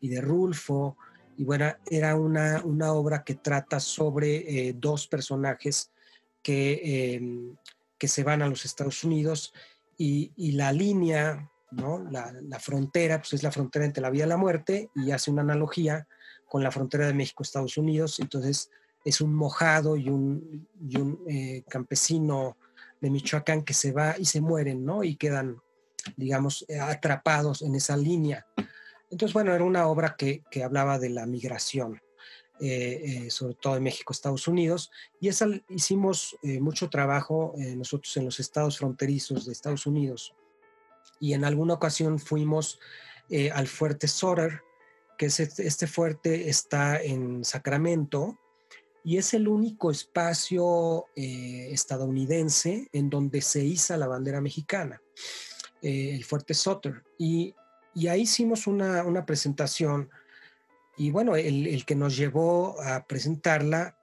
y 0.00 0.08
de 0.08 0.20
Rulfo, 0.20 0.96
Y 1.42 1.44
bueno, 1.44 1.74
era 1.90 2.14
una, 2.14 2.62
una 2.64 2.92
obra 2.92 3.24
que 3.24 3.34
trata 3.34 3.80
sobre 3.80 4.68
eh, 4.68 4.74
dos 4.78 5.08
personajes 5.08 5.90
que, 6.40 7.16
em, 7.16 7.56
que 7.98 8.06
se 8.06 8.22
van 8.22 8.42
a 8.42 8.46
los 8.46 8.64
Estados 8.64 9.02
Unidos 9.02 9.52
y, 9.98 10.52
la 10.52 10.70
línea, 10.70 11.50
¿no? 11.72 11.98
La, 12.12 12.32
la, 12.42 12.60
frontera, 12.60 13.18
pues 13.18 13.32
es 13.32 13.42
la 13.42 13.50
frontera 13.50 13.84
entre 13.84 14.02
la 14.02 14.10
vida 14.10 14.24
y 14.24 14.28
la 14.28 14.36
muerte 14.36 14.88
y 14.94 15.10
hace 15.10 15.32
una 15.32 15.42
analogía 15.42 16.06
con 16.48 16.62
la 16.62 16.70
frontera 16.70 17.08
de 17.08 17.14
México-Estados 17.14 17.76
Unidos. 17.76 18.20
Entonces 18.20 18.70
es 19.04 19.20
un 19.20 19.34
mojado 19.34 19.96
y 19.96 20.10
un, 20.10 20.68
y 20.80 20.96
un 20.96 21.24
eh, 21.28 21.64
campesino 21.68 22.56
de 23.00 23.10
Michoacán 23.10 23.62
que 23.62 23.74
se 23.74 23.90
va 23.90 24.14
y 24.16 24.26
se 24.26 24.40
mueren, 24.40 24.84
¿no? 24.84 25.02
Y 25.02 25.16
quedan, 25.16 25.60
digamos, 26.16 26.64
atrapados 26.80 27.62
en 27.62 27.74
esa 27.74 27.96
línea. 27.96 28.46
Entonces, 29.12 29.34
bueno, 29.34 29.54
era 29.54 29.62
una 29.62 29.86
obra 29.86 30.16
que, 30.16 30.42
que 30.50 30.64
hablaba 30.64 30.98
de 30.98 31.10
la 31.10 31.26
migración, 31.26 32.00
eh, 32.60 33.24
eh, 33.26 33.30
sobre 33.30 33.54
todo 33.54 33.74
de 33.74 33.80
México, 33.80 34.12
Estados 34.12 34.48
Unidos, 34.48 34.90
y 35.20 35.28
esa 35.28 35.46
hicimos 35.68 36.38
eh, 36.42 36.60
mucho 36.60 36.88
trabajo 36.88 37.54
nosotros 37.56 38.16
en 38.16 38.24
los 38.24 38.40
estados 38.40 38.78
fronterizos 38.78 39.44
de 39.44 39.52
Estados 39.52 39.86
Unidos. 39.86 40.34
Y 41.20 41.34
en 41.34 41.44
alguna 41.44 41.74
ocasión 41.74 42.18
fuimos 42.18 42.80
al 43.54 43.66
fuerte 43.66 44.08
Soter, 44.08 44.62
que 45.16 45.26
es 45.26 45.40
este, 45.40 45.66
este 45.66 45.86
fuerte 45.86 46.48
está 46.48 47.00
en 47.02 47.44
Sacramento, 47.44 48.38
y 49.04 49.18
es 49.18 49.34
el 49.34 49.48
único 49.48 49.90
espacio 49.90 51.06
estadounidense 51.16 52.88
en 52.92 53.10
donde 53.10 53.40
se 53.40 53.64
iza 53.64 53.96
la 53.96 54.06
bandera 54.06 54.40
mexicana, 54.40 55.02
el 55.80 56.24
fuerte 56.24 56.54
Sutter. 56.54 57.02
Y 57.18 57.54
y 57.94 58.08
ahí 58.08 58.22
hicimos 58.22 58.66
una, 58.66 59.04
una 59.04 59.24
presentación 59.26 60.10
y 60.96 61.10
bueno, 61.10 61.36
el, 61.36 61.66
el, 61.66 61.84
que 61.84 61.94
nos 61.94 62.16
llevó 62.16 62.80
a 62.82 63.06
presentarla, 63.06 63.96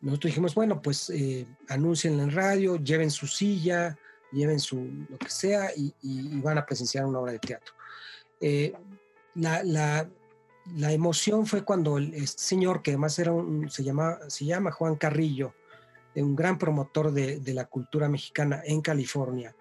nosotros 0.00 0.30
dijimos, 0.30 0.54
bueno, 0.54 0.80
pues 0.80 1.10
eh, 1.10 1.46
en 1.68 2.30
radio, 2.30 2.76
lleven 2.76 3.10
su 3.10 3.26
silla, 3.26 3.98
lleven 4.32 4.58
su 4.58 5.06
lo 5.08 5.18
que 5.18 5.28
sea 5.28 5.70
y, 5.76 5.94
y 6.02 6.40
van 6.40 6.58
a 6.58 6.66
presenciar 6.66 7.04
una 7.04 7.18
obra 7.18 7.32
de 7.32 7.38
teatro. 7.38 7.74
Eh, 8.40 8.72
la, 9.34 9.62
la, 9.64 10.08
la, 10.76 10.92
emoción 10.92 11.46
fue 11.46 11.64
cuando 11.64 11.98
el, 11.98 12.14
este 12.14 12.42
señor, 12.42 12.82
que 12.82 12.92
además 12.92 13.18
era 13.18 13.32
un, 13.32 13.70
se, 13.70 13.84
llama, 13.84 14.18
se 14.28 14.44
llama 14.44 14.70
Juan 14.70 14.96
Carrillo, 14.96 15.54
un 16.14 16.34
gran 16.34 16.58
promotor 16.58 17.12
de, 17.12 17.38
de 17.40 17.54
la 17.54 17.66
cultura 17.66 18.08
mexicana 18.08 18.62
en 18.64 18.80
California, 18.80 19.54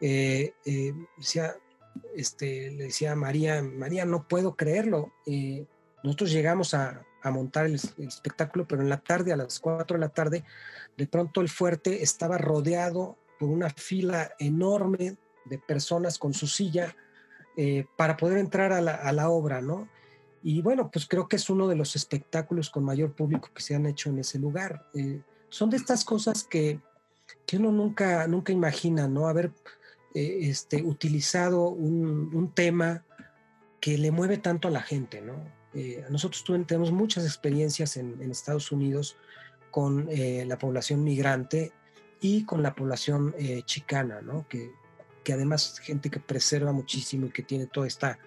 eh, 0.00 0.54
eh 0.64 0.94
decía, 1.16 1.54
este, 2.14 2.70
le 2.70 2.84
decía 2.84 3.12
a 3.12 3.16
María, 3.16 3.62
María, 3.62 4.04
no 4.04 4.26
puedo 4.28 4.54
creerlo. 4.56 5.12
Eh, 5.26 5.66
nosotros 6.02 6.32
llegamos 6.32 6.74
a, 6.74 7.04
montar 7.24 7.66
el, 7.66 7.74
espectáculo, 7.74 8.66
pero 8.66 8.82
en 8.82 8.88
la 8.88 9.00
tarde, 9.00 9.32
a 9.32 9.36
las 9.36 9.60
4 9.60 9.96
de 9.96 10.00
la 10.00 10.08
tarde, 10.08 10.44
de 10.96 11.06
pronto 11.06 11.40
el 11.40 11.48
fuerte 11.48 12.02
estaba 12.02 12.36
rodeado 12.36 13.16
por 13.38 13.48
una 13.48 13.70
fila 13.70 14.32
enorme 14.38 15.16
de 15.44 15.58
personas 15.58 16.18
con 16.18 16.34
su 16.34 16.46
silla 16.46 16.96
eh, 17.56 17.86
para 17.96 18.16
poder 18.16 18.38
entrar 18.38 18.72
a 18.72 18.80
la, 18.80 18.94
a 18.94 19.12
la, 19.12 19.28
obra, 19.28 19.60
¿no? 19.60 19.88
Y 20.42 20.62
bueno, 20.62 20.90
pues 20.90 21.06
creo 21.06 21.28
que 21.28 21.36
es 21.36 21.48
uno 21.48 21.68
de 21.68 21.76
los 21.76 21.94
espectáculos 21.94 22.70
con 22.70 22.84
mayor 22.84 23.12
público 23.12 23.50
que 23.54 23.62
se 23.62 23.76
han 23.76 23.86
hecho 23.86 24.10
en 24.10 24.18
ese 24.18 24.38
lugar. 24.38 24.88
Eh, 24.94 25.20
son 25.48 25.70
de 25.70 25.76
estas 25.76 26.04
cosas 26.04 26.42
que, 26.42 26.80
que 27.46 27.58
uno 27.58 27.70
nunca, 27.70 28.26
nunca 28.26 28.52
imagina, 28.52 29.06
¿no? 29.06 29.28
A 29.28 29.32
ver, 29.32 29.52
eh, 30.14 30.38
este, 30.42 30.82
utilizado 30.82 31.68
un, 31.68 32.34
un, 32.34 32.52
tema 32.52 33.04
que 33.80 33.98
le 33.98 34.10
mueve 34.10 34.38
tanto 34.38 34.68
a 34.68 34.70
la 34.70 34.82
gente, 34.82 35.20
¿no? 35.20 35.34
Eh, 35.74 36.04
nosotros 36.10 36.44
tenemos 36.66 36.92
muchas 36.92 37.24
experiencias 37.24 37.96
en, 37.96 38.20
en 38.20 38.30
Estados 38.30 38.72
Unidos 38.72 39.16
con 39.70 40.06
eh, 40.10 40.44
la 40.46 40.58
población 40.58 41.02
migrante 41.02 41.72
y 42.20 42.44
con 42.44 42.62
la 42.62 42.74
población 42.74 43.34
eh, 43.38 43.62
chicana, 43.64 44.20
¿no? 44.20 44.46
Que, 44.48 44.70
que 45.24 45.32
además 45.32 45.78
gente 45.80 46.10
que 46.10 46.20
preserva 46.20 46.72
muchísimo 46.72 47.26
y 47.26 47.30
que 47.30 47.42
tiene 47.42 47.66
todo 47.66 47.86
esta, 47.86 48.18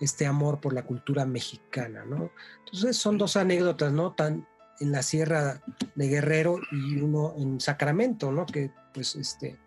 este 0.00 0.26
amor 0.26 0.60
por 0.60 0.72
la 0.72 0.84
cultura 0.84 1.26
mexicana, 1.26 2.04
¿no? 2.04 2.30
Entonces 2.64 2.96
son 2.96 3.18
dos 3.18 3.36
anécdotas, 3.36 3.92
¿no? 3.92 4.12
Tan 4.12 4.46
en 4.78 4.92
la 4.92 5.02
Sierra 5.02 5.62
de 5.94 6.08
Guerrero 6.08 6.60
y 6.70 7.00
uno 7.00 7.34
en 7.36 7.60
Sacramento, 7.60 8.30
¿no? 8.30 8.46
Que 8.46 8.70
pues 8.94 9.16
este, 9.16 9.58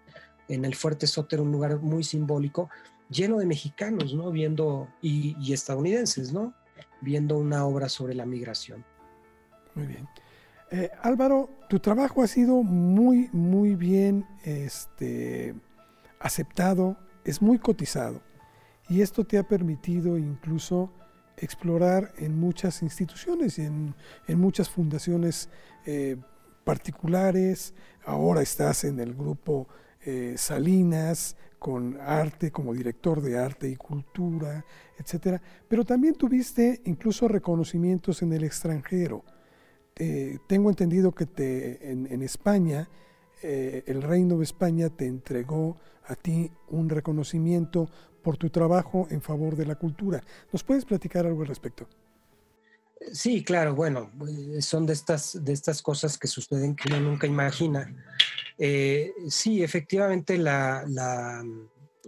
en 0.49 0.65
el 0.65 0.75
Fuerte 0.75 1.07
Soter, 1.07 1.39
un 1.39 1.51
lugar 1.51 1.79
muy 1.79 2.03
simbólico, 2.03 2.69
lleno 3.09 3.37
de 3.37 3.45
mexicanos, 3.45 4.13
¿no? 4.13 4.31
Viendo, 4.31 4.89
y, 5.01 5.37
y, 5.39 5.53
estadounidenses, 5.53 6.33
¿no? 6.33 6.53
Viendo 7.01 7.37
una 7.37 7.65
obra 7.65 7.87
sobre 7.87 8.13
la 8.13 8.25
migración. 8.25 8.83
Muy 9.75 9.87
bien. 9.87 10.07
Eh, 10.71 10.91
Álvaro, 11.01 11.49
tu 11.69 11.79
trabajo 11.79 12.21
ha 12.21 12.27
sido 12.27 12.61
muy, 12.63 13.29
muy 13.31 13.75
bien 13.75 14.25
este, 14.43 15.55
aceptado, 16.19 16.97
es 17.23 17.41
muy 17.41 17.57
cotizado, 17.57 18.21
y 18.87 19.01
esto 19.01 19.23
te 19.23 19.37
ha 19.37 19.43
permitido 19.43 20.17
incluso 20.17 20.91
explorar 21.37 22.13
en 22.17 22.39
muchas 22.39 22.81
instituciones 22.83 23.57
y 23.59 23.63
en, 23.63 23.95
en 24.27 24.39
muchas 24.39 24.69
fundaciones 24.69 25.49
eh, 25.85 26.17
particulares. 26.63 27.73
Ahora 28.05 28.41
estás 28.41 28.83
en 28.83 28.99
el 28.99 29.13
grupo 29.13 29.67
eh, 30.05 30.35
Salinas, 30.37 31.35
con 31.59 31.99
arte, 31.99 32.51
como 32.51 32.73
director 32.73 33.21
de 33.21 33.37
arte 33.37 33.69
y 33.69 33.75
cultura, 33.75 34.65
etcétera. 34.97 35.41
Pero 35.67 35.83
también 35.83 36.15
tuviste 36.15 36.81
incluso 36.85 37.27
reconocimientos 37.27 38.21
en 38.21 38.33
el 38.33 38.45
extranjero. 38.45 39.23
Eh, 39.97 40.37
tengo 40.47 40.69
entendido 40.69 41.11
que 41.13 41.25
te, 41.25 41.91
en, 41.91 42.21
España, 42.23 42.89
eh, 43.43 43.83
el 43.87 44.01
Reino 44.01 44.37
de 44.37 44.45
España 44.45 44.89
te 44.89 45.05
entregó 45.05 45.77
a 46.05 46.15
ti 46.15 46.49
un 46.69 46.87
reconocimiento 46.89 47.89
por 48.23 48.37
tu 48.37 48.49
trabajo 48.49 49.07
en 49.11 49.21
favor 49.21 49.57
de 49.57 49.65
la 49.65 49.75
cultura. 49.75 50.23
¿Nos 50.53 50.63
puedes 50.63 50.85
platicar 50.85 51.25
algo 51.25 51.41
al 51.41 51.47
respecto? 51.47 51.87
Sí, 53.11 53.43
claro, 53.43 53.75
bueno, 53.75 54.11
son 54.59 54.85
de 54.85 54.93
estas, 54.93 55.43
de 55.43 55.53
estas 55.53 55.81
cosas 55.81 56.17
que 56.17 56.27
suceden 56.27 56.75
que 56.75 56.89
uno 56.89 56.99
nunca 56.99 57.27
imagina. 57.27 57.93
Eh, 58.59 59.13
sí, 59.29 59.63
efectivamente, 59.63 60.37
la, 60.37 60.83
la, 60.87 61.43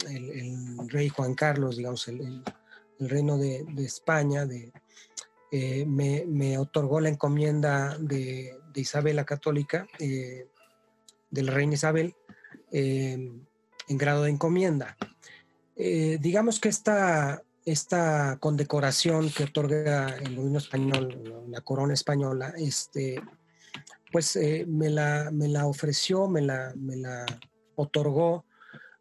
el, 0.09 0.89
rey 0.89 1.09
Juan 1.09 1.33
Carlos, 1.33 1.77
digamos, 1.77 2.07
el, 2.07 2.43
reino 2.99 3.37
de, 3.37 3.65
de, 3.73 3.85
España, 3.85 4.45
de, 4.45 4.71
eh, 5.51 5.85
me, 5.85 6.57
otorgó 6.57 7.01
la 7.01 7.09
encomienda 7.09 7.97
de, 7.99 8.57
de 8.73 8.81
Isabel 8.81 9.15
la 9.17 9.25
Católica, 9.25 9.87
eh, 9.99 10.47
del 11.29 11.47
reina 11.47 11.73
Isabel, 11.73 12.15
eh, 12.71 13.31
en 13.87 13.97
grado 13.97 14.23
de 14.23 14.31
encomienda. 14.31 14.97
Digamos 15.75 16.59
que 16.59 16.69
esta, 16.69 17.41
esta 17.65 18.37
condecoración 18.39 19.31
que 19.31 19.45
otorga 19.45 20.15
el 20.17 20.35
gobierno 20.35 20.59
español, 20.59 21.45
la 21.49 21.61
corona 21.61 21.95
española, 21.95 22.53
este, 22.55 23.19
pues 24.11 24.35
eh, 24.35 24.65
me, 24.67 24.89
la, 24.89 25.29
me, 25.31 25.47
la, 25.47 25.65
ofreció, 25.67 26.27
me 26.27 26.41
la, 26.41 26.73
me 26.75 26.95
la 26.97 27.25
otorgó, 27.75 28.45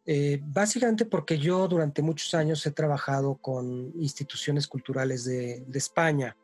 eh, 0.05 0.39
básicamente 0.43 1.05
porque 1.05 1.37
yo 1.37 1.67
durante 1.67 2.01
muchos 2.01 2.33
años 2.33 2.65
he 2.65 2.71
trabajado 2.71 3.35
con 3.35 3.91
instituciones 3.99 4.67
culturales 4.67 5.25
de, 5.25 5.63
de, 5.67 5.77
España. 5.77 6.35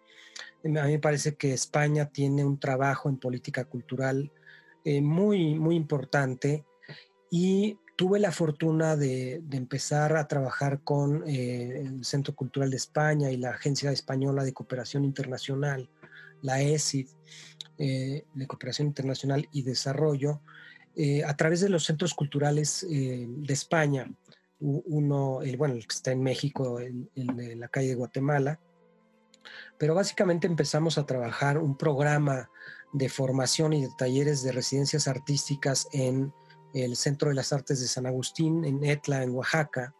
A 0.63 0.67
mí 0.67 0.91
me 0.91 0.99
parece 0.99 1.35
que 1.35 1.53
España 1.53 2.09
tiene 2.09 2.45
un 2.45 2.59
trabajo 2.59 3.09
en 3.09 3.17
política 3.17 3.65
cultural 3.65 4.31
eh, 4.83 5.01
muy, 5.01 5.55
muy 5.55 5.75
importante 5.75 6.65
y 7.31 7.77
tuve 7.97 8.19
la 8.19 8.31
fortuna 8.31 8.95
de, 8.95 9.41
de 9.43 9.57
empezar 9.57 10.15
a 10.15 10.27
trabajar 10.27 10.81
con 10.83 11.23
eh, 11.27 11.81
el 11.81 12.05
Centro 12.05 12.35
Cultural 12.35 12.69
de 12.69 12.77
España 12.77 13.31
y 13.31 13.37
la 13.37 13.49
Agencia 13.49 13.91
Española 13.91 14.43
de 14.43 14.53
Cooperación 14.53 15.03
Internacional, 15.03 15.89
la 16.41 16.61
ESID, 16.61 17.07
eh, 17.77 18.25
de 18.33 18.47
Cooperación 18.47 18.87
Internacional 18.87 19.47
y 19.51 19.61
Desarrollo, 19.61 20.41
eh, 20.95 21.23
a 21.23 21.35
través 21.37 21.61
de 21.61 21.69
los 21.69 21.83
centros 21.85 22.13
culturales 22.13 22.85
eh, 22.89 23.25
de 23.27 23.53
España. 23.53 24.11
Uno, 24.59 25.43
el, 25.43 25.55
bueno, 25.57 25.75
el 25.75 25.85
que 25.85 25.93
está 25.93 26.11
en 26.11 26.23
México, 26.23 26.79
en 26.79 27.59
la 27.59 27.67
calle 27.67 27.89
de 27.89 27.95
Guatemala, 27.95 28.59
pero 29.77 29.93
básicamente 29.93 30.47
empezamos 30.47 30.97
a 30.97 31.05
trabajar 31.05 31.59
un 31.59 31.77
programa 31.77 32.49
de 32.93 33.09
formación 33.09 33.73
y 33.73 33.83
de 33.83 33.89
talleres 33.97 34.43
de 34.43 34.51
residencias 34.51 35.07
artísticas 35.07 35.87
en 35.91 36.33
el 36.73 36.95
Centro 36.95 37.29
de 37.29 37.35
las 37.35 37.53
Artes 37.53 37.79
de 37.79 37.87
San 37.87 38.05
Agustín 38.05 38.65
en 38.65 38.83
Etla, 38.83 39.23
en 39.23 39.31
Oaxaca. 39.31 39.93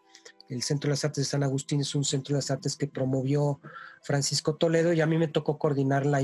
El 0.49 0.63
Centro 0.63 0.87
de 0.87 0.93
las 0.93 1.05
Artes 1.05 1.25
de 1.25 1.29
San 1.29 1.43
Agustín 1.43 1.81
es 1.81 1.93
un 1.95 2.03
centro 2.03 2.33
de 2.33 2.39
las 2.39 2.51
artes 2.51 2.75
que 2.75 2.87
promovió 2.87 3.59
Francisco 4.01 4.55
Toledo 4.55 4.93
y 4.93 5.01
a 5.01 5.05
mí 5.05 5.17
me 5.17 5.27
tocó 5.27 5.57
coordinar 5.57 6.05
la, 6.05 6.21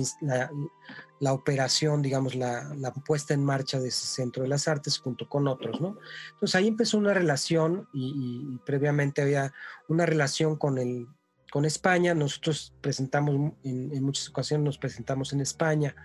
la, 1.20 1.34
operación, 1.34 2.02
digamos, 2.02 2.36
la, 2.36 2.74
la, 2.76 2.94
puesta 2.94 3.34
en 3.34 3.44
marcha 3.44 3.80
de 3.80 3.90
ese 3.90 4.06
Centro 4.06 4.44
de 4.44 4.50
las 4.50 4.68
Artes 4.68 4.98
junto 4.98 5.28
con 5.28 5.48
otros, 5.48 5.82
¿no? 5.82 5.98
Entonces 6.34 6.56
ahí 6.56 6.68
empezó 6.68 6.98
una 6.98 7.14
relación 7.14 7.88
y, 7.94 8.58
previamente 8.66 9.22
había 9.22 9.54
una 9.88 10.06
relación 10.06 10.56
con 10.56 10.78
el, 10.78 11.08
con 11.52 11.66
España. 11.66 12.14
Nosotros 12.14 12.74
presentamos, 12.82 13.54
en, 13.64 14.04
muchas 14.04 14.30
ocasiones 14.30 14.66
nos 14.66 14.78
presentamos 14.78 15.34
en 15.34 15.42
España. 15.42 15.96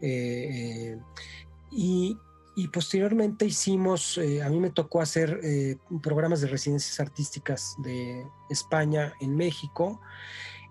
Eh, 0.00 0.98
y, 1.70 2.18
posteriormente 2.68 3.46
hicimos, 3.46 4.18
a 4.18 4.48
mí 4.48 4.60
me 4.60 4.70
tocó 4.70 5.00
hacer 5.00 5.40
programas 6.02 6.40
de 6.40 6.48
residencias 6.48 7.00
artísticas 7.00 7.76
de 7.82 8.24
España 8.50 9.14
en 9.20 9.34
México 9.34 10.00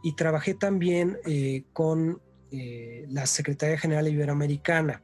y 0.04 0.14
trabajé 0.16 0.54
también 0.54 1.18
con 1.74 2.22
la 2.52 3.26
Secretaría 3.26 3.78
General 3.78 4.08
Iberoamericana, 4.08 5.02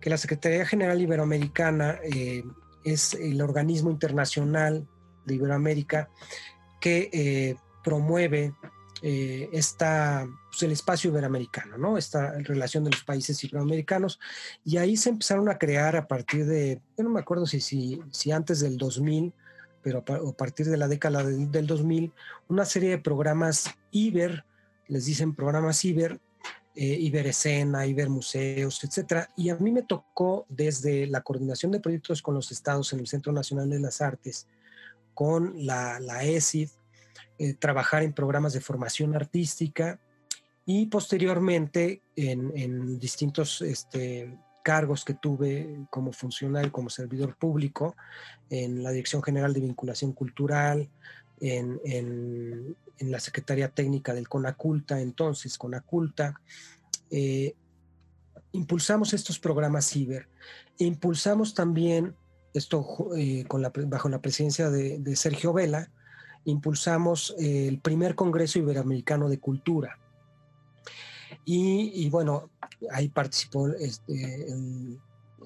que 0.00 0.10
la 0.10 0.18
Secretaría 0.18 0.66
General 0.66 1.00
Iberoamericana 1.00 1.98
es 2.84 3.14
el 3.14 3.40
organismo 3.40 3.90
internacional 3.90 4.86
de 5.24 5.34
Iberoamérica 5.34 6.10
que 6.80 7.08
eh, 7.12 7.56
promueve 7.82 8.52
eh, 9.06 9.50
esta, 9.52 10.26
pues, 10.48 10.62
el 10.62 10.72
espacio 10.72 11.10
iberoamericano, 11.10 11.76
¿no? 11.76 11.98
esta 11.98 12.38
relación 12.38 12.84
de 12.84 12.90
los 12.90 13.04
países 13.04 13.44
iberoamericanos. 13.44 14.18
Y 14.64 14.78
ahí 14.78 14.96
se 14.96 15.10
empezaron 15.10 15.50
a 15.50 15.58
crear 15.58 15.94
a 15.94 16.08
partir 16.08 16.46
de, 16.46 16.80
yo 16.96 17.04
no 17.04 17.10
me 17.10 17.20
acuerdo 17.20 17.44
si, 17.44 17.60
si, 17.60 18.00
si 18.10 18.32
antes 18.32 18.60
del 18.60 18.78
2000, 18.78 19.34
pero 19.82 19.98
a, 19.98 20.32
partir 20.32 20.64
de 20.68 20.78
la 20.78 20.88
década 20.88 21.22
del 21.22 21.66
2000, 21.66 22.14
una 22.48 22.64
serie 22.64 22.88
de 22.88 22.98
programas 22.98 23.66
IBER, 23.90 24.46
les 24.88 25.04
dicen 25.04 25.34
programas 25.34 25.84
IBER, 25.84 26.18
eh, 26.74 26.96
Iberescena, 26.98 27.86
Ibermuseos, 27.86 28.82
etcétera. 28.84 29.28
Y 29.36 29.50
a 29.50 29.56
mí 29.56 29.70
me 29.70 29.82
tocó 29.82 30.46
desde 30.48 31.06
la 31.08 31.20
coordinación 31.20 31.72
de 31.72 31.80
proyectos 31.80 32.22
con 32.22 32.34
los 32.34 32.50
estados 32.50 32.94
en 32.94 33.00
el 33.00 33.06
Centro 33.06 33.34
Nacional 33.34 33.68
de 33.68 33.80
las 33.80 34.00
Artes, 34.00 34.46
con 35.12 35.66
la, 35.66 36.00
la 36.00 36.24
ESID, 36.24 36.70
eh, 37.38 37.54
trabajar 37.54 38.02
en 38.02 38.12
programas 38.12 38.52
de 38.52 38.60
formación 38.60 39.14
artística 39.14 40.00
y 40.66 40.86
posteriormente 40.86 42.02
en, 42.16 42.98
distintos 42.98 43.60
este, 43.60 44.38
cargos 44.62 45.04
que 45.04 45.14
tuve 45.14 45.86
como 45.90 46.12
funcionario, 46.12 46.72
como 46.72 46.88
servidor 46.88 47.36
público, 47.36 47.96
en 48.48 48.82
la 48.82 48.90
Dirección 48.90 49.22
General 49.22 49.52
de 49.52 49.60
Vinculación 49.60 50.12
Cultural, 50.12 50.88
en, 51.40 51.80
en, 51.84 52.76
la 53.00 53.20
Secretaría 53.20 53.68
Técnica 53.68 54.14
del 54.14 54.28
CONACULTA, 54.28 55.00
entonces 55.00 55.58
CONACULTA, 55.58 56.40
eh, 57.10 57.54
impulsamos 58.52 59.12
estos 59.12 59.38
programas 59.38 59.86
ciber. 59.86 60.28
Impulsamos 60.78 61.54
también 61.54 62.16
esto 62.54 63.10
eh, 63.16 63.44
con 63.46 63.60
la, 63.60 63.72
bajo 63.74 64.08
la 64.08 64.22
presidencia 64.22 64.70
de, 64.70 65.16
Sergio 65.16 65.52
Vela, 65.52 65.90
impulsamos 66.44 67.34
el 67.38 67.80
primer 67.80 68.14
Congreso 68.14 68.58
Iberoamericano 68.58 69.28
de 69.28 69.38
Cultura. 69.38 69.98
Y, 71.44 72.08
bueno, 72.10 72.50
ahí 72.90 73.08
participó 73.08 73.68
este, 73.68 74.46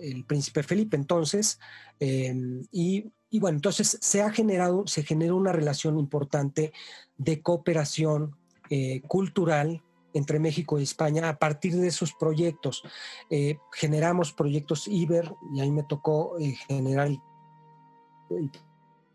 el, 0.00 0.24
príncipe 0.26 0.62
Felipe 0.62 0.96
entonces, 0.96 1.58
y 2.00 3.10
y 3.30 3.40
bueno, 3.40 3.56
entonces 3.56 3.98
se 4.00 4.22
ha 4.22 4.30
generado, 4.30 4.86
se 4.86 5.02
generó 5.02 5.36
una 5.36 5.52
relación 5.52 5.98
importante 5.98 6.72
de 7.16 7.42
cooperación 7.42 8.36
eh, 8.70 9.02
cultural 9.02 9.82
entre 10.14 10.38
México 10.38 10.78
y 10.78 10.82
España 10.82 11.28
a 11.28 11.38
partir 11.38 11.76
de 11.76 11.88
esos 11.88 12.14
proyectos. 12.14 12.82
Eh, 13.28 13.58
generamos 13.72 14.32
proyectos 14.32 14.88
IBER 14.88 15.34
y 15.54 15.60
ahí 15.60 15.70
me 15.70 15.82
tocó 15.82 16.38
eh, 16.38 16.54
generar 16.66 17.08
el, 17.08 18.50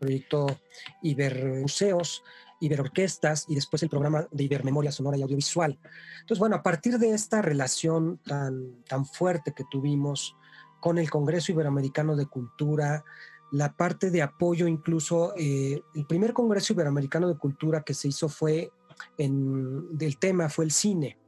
proyecto 0.04 0.46
IBER 1.02 1.60
Museos, 1.60 2.22
IBER 2.60 2.82
Orquestas 2.82 3.46
y 3.48 3.54
después 3.54 3.82
el 3.82 3.88
programa 3.88 4.26
de 4.30 4.44
IBER 4.44 4.64
Memoria 4.64 4.92
Sonora 4.92 5.16
y 5.16 5.22
Audiovisual. 5.22 5.78
Entonces, 6.20 6.38
bueno, 6.38 6.56
a 6.56 6.62
partir 6.62 6.98
de 6.98 7.10
esta 7.10 7.42
relación 7.42 8.18
tan, 8.24 8.82
tan 8.84 9.06
fuerte 9.06 9.52
que 9.52 9.64
tuvimos 9.70 10.36
con 10.80 10.98
el 10.98 11.10
Congreso 11.10 11.52
Iberoamericano 11.52 12.16
de 12.16 12.26
Cultura, 12.26 13.04
la 13.52 13.72
parte 13.72 14.10
de 14.10 14.22
apoyo, 14.22 14.66
incluso 14.66 15.32
eh, 15.36 15.80
el 15.94 16.06
primer 16.06 16.32
Congreso 16.32 16.72
Iberoamericano 16.72 17.28
de 17.28 17.38
Cultura 17.38 17.82
que 17.82 17.94
se 17.94 18.08
hizo 18.08 18.28
fue 18.28 18.70
en, 19.18 19.96
del 19.96 20.18
tema 20.18 20.48
fue 20.48 20.64
el 20.64 20.72
cine. 20.72 21.18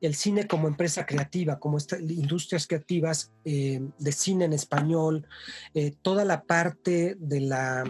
El 0.00 0.14
cine 0.14 0.46
como 0.48 0.66
empresa 0.66 1.06
creativa, 1.06 1.60
como 1.60 1.78
industrias 2.00 2.66
creativas 2.66 3.32
eh, 3.44 3.80
de 3.98 4.12
cine 4.12 4.46
en 4.46 4.52
español, 4.52 5.26
eh, 5.74 5.94
toda 6.02 6.24
la 6.24 6.42
parte 6.42 7.16
de 7.20 7.40
la, 7.40 7.84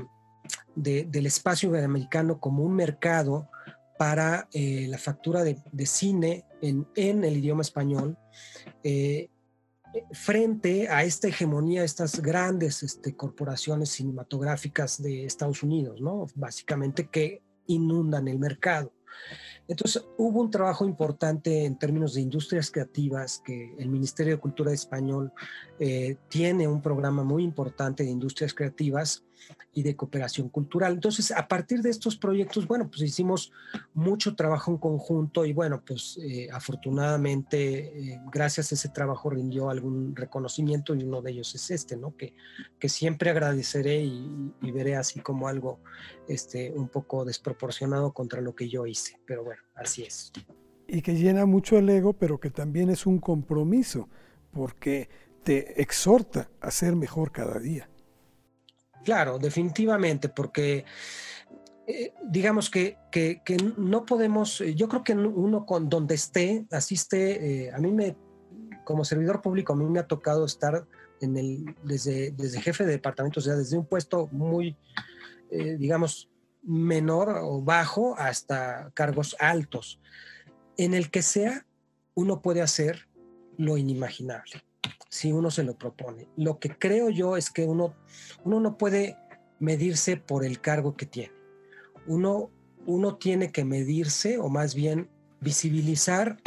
del 0.75 1.27
espacio 1.27 1.69
iberoamericano 1.69 2.41
como 2.41 2.65
un 2.65 2.75
mercado 2.75 3.49
para 3.99 4.49
la 4.53 4.99
factura 4.99 5.45
de, 5.45 5.87
cine 5.87 6.45
en, 6.61 7.25
el 7.25 7.37
idioma 7.37 7.63
español, 7.63 8.17
frente 10.13 10.89
a 10.89 11.05
esta 11.05 11.29
hegemonía 11.29 11.81
de 11.81 11.87
estas 11.87 12.21
grandes 12.21 12.83
este, 12.83 13.15
corporaciones 13.15 13.91
cinematográficas 13.91 15.03
de 15.03 15.25
Estados 15.25 15.63
Unidos, 15.63 16.01
¿no? 16.01 16.27
Básicamente 16.35 17.09
que 17.09 17.43
inundan 17.67 18.29
el 18.29 18.39
mercado. 18.39 18.93
Entonces, 19.69 20.05
hubo 20.19 20.41
un 20.41 20.51
trabajo 20.51 20.85
importante 20.85 21.65
en 21.65 21.79
términos 21.79 22.15
de 22.15 22.23
industrias 22.23 22.71
creativas, 22.71 23.41
que 23.45 23.75
el 23.79 23.89
Ministerio 23.89 24.35
de 24.35 24.41
Cultura 24.41 24.73
Español 24.73 25.33
eh, 25.79 26.17
tiene 26.29 26.67
un 26.67 26.83
programa 26.83 27.23
muy 27.23 27.45
importante 27.45 28.03
de 28.03 28.11
industrias 28.11 28.55
creativas 28.55 29.25
y 29.75 29.83
de 29.83 29.97
cooperación 29.97 30.49
cultural. 30.49 30.93
Entonces, 30.93 31.31
a 31.31 31.49
partir 31.49 31.81
de 31.81 31.91
estos 31.91 32.17
proyectos, 32.17 32.67
bueno, 32.67 32.89
pues 32.89 33.03
hicimos 33.03 33.53
mucho 33.95 34.35
trabajo 34.35 34.71
en 34.71 34.79
conjunto 34.79 35.45
y 35.45 35.53
bueno, 35.53 35.83
pues 35.85 36.19
eh, 36.23 36.49
afortunadamente, 36.53 38.13
eh, 38.13 38.21
gracias 38.31 38.71
a 38.71 38.75
ese 38.75 38.89
trabajo 38.91 39.31
rindió 39.31 39.71
algún 39.71 40.15
reconocimiento 40.15 40.95
y 40.95 41.05
uno 41.05 41.23
de 41.23 41.33
ellos 41.33 41.55
es 41.55 41.71
este, 41.71 41.97
¿no? 41.97 42.17
Que, 42.17 42.35
que 42.79 42.89
siempre 42.89 43.31
agradeceré 43.31 44.03
y, 44.03 44.53
y, 44.61 44.71
veré 44.73 44.97
así 44.97 45.21
como 45.21 45.49
algo 45.49 45.81
este, 46.29 46.71
un 46.73 46.89
poco 46.89 47.25
desproporcionado 47.25 48.13
contra 48.13 48.41
lo 48.41 48.55
que 48.55 48.69
yo 48.69 48.87
hice, 48.87 49.19
pero 49.27 49.45
bueno, 49.45 49.63
así 49.75 50.03
es. 50.03 50.33
Y 50.87 51.01
que 51.01 51.15
llena 51.15 51.47
mucho 51.47 51.79
el 51.79 51.89
ego, 51.89 52.13
pero 52.13 52.39
que 52.39 52.51
también 52.51 52.91
es 52.91 53.07
un 53.07 53.19
compromiso, 53.19 54.09
porque 54.53 55.09
te 55.43 55.81
exhorta 55.81 56.51
a 56.61 56.71
ser 56.71 56.97
mejor 56.97 57.33
cada 57.33 57.59
día. 57.59 57.89
Claro, 59.05 59.39
definitivamente, 59.39 60.29
porque 60.29 60.85
eh, 61.87 62.15
digamos 62.23 62.71
que, 62.71 62.99
que, 63.11 63.43
no 63.77 64.07
podemos, 64.07 64.61
eh, 64.61 64.75
yo 64.75 64.89
creo 64.89 65.03
que 65.03 65.15
uno 65.15 65.67
con 65.67 65.89
donde 65.89 66.15
esté, 66.15 66.67
asiste, 66.71 67.67
eh, 67.67 67.73
a 67.73 67.79
mí 67.79 67.91
me, 67.91 68.17
como 68.85 69.05
servidor 69.05 69.43
público, 69.43 69.73
a 69.73 69.77
mí 69.77 69.85
me 69.87 69.99
ha 69.99 70.07
tocado 70.07 70.45
estar 70.45 70.87
en 71.21 71.37
el, 71.37 71.75
desde, 71.83 72.31
desde 72.33 72.61
jefe 72.61 72.85
de 72.85 72.93
departamento, 72.93 73.41
o 73.41 73.43
sea, 73.43 73.55
desde 73.55 73.77
un 73.77 73.87
puesto 73.87 74.29
muy, 74.33 74.77
digamos, 75.51 76.31
menor 76.63 77.39
o 77.43 77.61
bajo 77.63 78.17
hasta 78.17 78.91
cargos 78.95 79.37
altos, 79.39 80.01
en 80.77 80.95
el 80.95 81.11
que 81.11 81.23
sea, 81.23 81.67
uno 82.15 82.41
puede 82.41 82.63
hacer 82.63 83.09
lo 83.59 83.77
inimaginable 83.77 84.65
si 85.09 85.33
uno 85.33 85.51
se 85.51 85.63
lo 85.63 85.77
propone. 85.77 86.29
Lo 86.37 86.59
que 86.59 86.71
creo 86.71 87.11
yo 87.11 87.37
es 87.37 87.51
que 87.51 87.65
uno, 87.65 87.95
uno 88.45 88.61
no 88.61 88.79
puede 88.79 89.17
medirse 89.59 90.17
por 90.17 90.45
el 90.45 90.61
cargo 90.61 90.97
que 90.97 91.07
tiene. 91.07 91.33
Uno, 92.07 92.51
uno 92.87 93.17
tiene 93.17 93.53
que 93.53 93.65
medirse 93.65 94.39
o 94.39 94.49
más 94.49 94.75
bien 94.75 95.11
visibilizar 95.41 96.39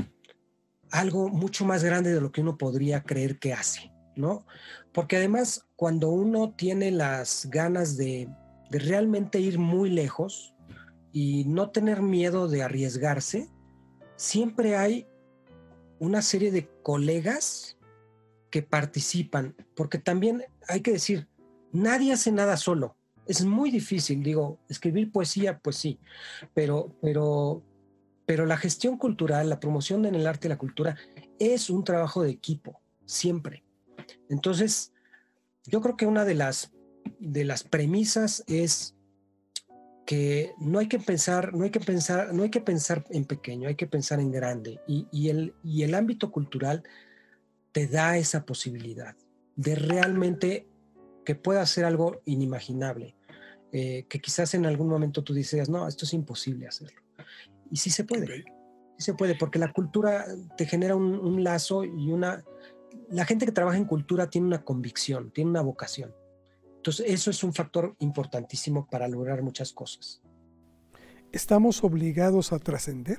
algo 0.91 1.30
mucho 1.30 1.65
más 1.65 1.84
grande 1.84 2.13
de 2.13 2.21
lo 2.21 2.32
que 2.32 2.41
uno 2.41 2.58
podría 2.58 3.04
creer 3.04 3.38
que 3.39 3.54
hace, 3.54 3.91
¿no? 4.15 4.45
Porque 4.93 5.17
además 5.17 5.67
cuando 5.76 6.10
uno 6.10 6.54
tiene 6.56 6.91
las 6.91 7.48
ganas 7.52 7.98
de, 7.98 8.30
de 8.69 8.80
realmente 8.80 9.39
ir 9.39 9.60
muy 9.60 9.89
lejos 9.89 10.54
y 11.12 11.45
no 11.45 11.69
tener 11.69 12.02
miedo 12.02 12.48
de 12.48 12.63
arriesgarse, 12.63 13.50
siempre 14.15 14.76
hay 14.76 15.08
una 16.00 16.21
serie 16.21 16.52
de 16.52 16.69
colegas 16.84 17.75
participan, 18.62 19.56
porque 19.76 19.97
también 19.97 20.43
hay 20.68 20.82
que 20.82 20.91
decir, 20.91 21.28
nadie 21.72 22.14
hace 22.14 22.32
nada 22.32 22.58
solo. 22.58 22.95
Es 23.28 23.43
muy 23.43 23.72
difícil, 23.72 24.22
digo, 24.24 24.60
escribir 24.70 25.12
poesía, 25.12 25.60
pues 25.60 25.78
sí, 25.78 25.99
pero, 26.53 26.95
pero, 27.01 27.64
pero 28.26 28.45
la 28.45 28.58
gestión 28.58 28.97
cultural, 28.97 29.49
la 29.49 29.60
promoción 29.60 30.06
en 30.06 30.16
el 30.16 30.28
arte 30.28 30.47
la 30.47 30.58
cultura 30.58 30.95
es 31.39 31.70
un 31.70 31.84
trabajo 31.84 32.22
de 32.22 32.32
equipo, 32.32 32.80
siempre. 33.06 33.64
Entonces, 34.30 34.93
yo 35.66 35.82
creo 35.82 35.97
que 35.97 36.06
una 36.06 36.24
de 36.24 36.36
las, 36.36 36.72
de 37.20 37.45
las 37.45 37.64
premisas 37.64 38.43
es 38.47 38.95
que 40.06 40.53
no 40.60 40.80
hay 40.80 40.88
que 40.88 40.99
pensar, 40.99 41.53
no 41.53 41.64
hay 41.64 41.72
que 41.72 41.80
pensar, 41.80 42.34
no 42.34 42.43
hay 42.43 42.51
que 42.51 42.62
pensar 42.62 43.03
en 43.10 43.26
pequeño, 43.26 43.68
hay 43.68 43.76
que 43.76 43.88
pensar 43.88 44.20
en 44.20 44.32
grande. 44.32 44.80
Y, 44.88 45.08
y, 45.12 45.30
el, 45.30 45.56
y 45.64 45.82
el 45.82 45.95
ámbito 45.95 46.32
cultural 46.32 46.84
te 47.76 47.88
da 47.88 48.17
esa 48.17 48.45
posibilidad 48.45 49.17
de 49.57 49.76
realmente 49.76 50.65
que 51.26 51.36
pueda 51.36 51.65
ser 51.65 51.84
algo 51.84 52.21
inimaginable, 52.23 53.17
eh, 53.73 54.05
que 54.07 54.21
quizás 54.21 54.53
en 54.53 54.65
algún 54.65 54.88
momento 54.88 55.26
tú 55.26 55.34
dices, 55.34 55.67
no, 55.67 55.86
esto 55.86 56.05
es 56.05 56.13
imposible 56.13 56.69
hacerlo. 56.69 57.01
Y 57.69 57.76
sí 57.76 57.89
se 57.89 58.05
puede. 58.05 58.45
Sí 58.97 59.03
se 59.03 59.13
puede, 59.13 59.36
porque 59.36 59.59
la 59.59 59.73
cultura 59.73 60.26
te 60.55 60.65
genera 60.65 60.95
un, 60.95 61.43
lazo 61.43 61.84
y 61.84 62.13
una... 62.13 62.45
La 63.09 63.26
gente 63.26 63.45
que 63.45 63.51
trabaja 63.51 63.76
en 63.76 63.84
cultura 63.84 64.30
tiene 64.30 64.47
una 64.47 64.63
convicción, 64.63 65.32
tiene 65.32 65.49
una 65.49 65.61
vocación. 65.61 66.15
Entonces, 66.78 67.07
eso 67.09 67.30
es 67.30 67.43
un 67.43 67.53
factor 67.53 67.93
importantísimo 67.99 68.88
para 68.89 69.09
lograr 69.09 69.41
muchas 69.41 69.73
cosas. 69.73 70.21
¿Estamos 71.34 71.84
obligados 71.84 72.53
a 72.53 72.59
trascender? 72.59 73.17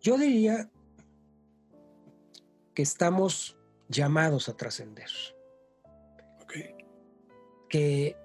Yo 0.00 0.16
diría 0.16 0.70
que 2.72 2.80
estamos 2.80 3.56
llamados 3.88 4.48
a 4.48 4.56
trascender. 4.56 5.10
Que 7.68 8.16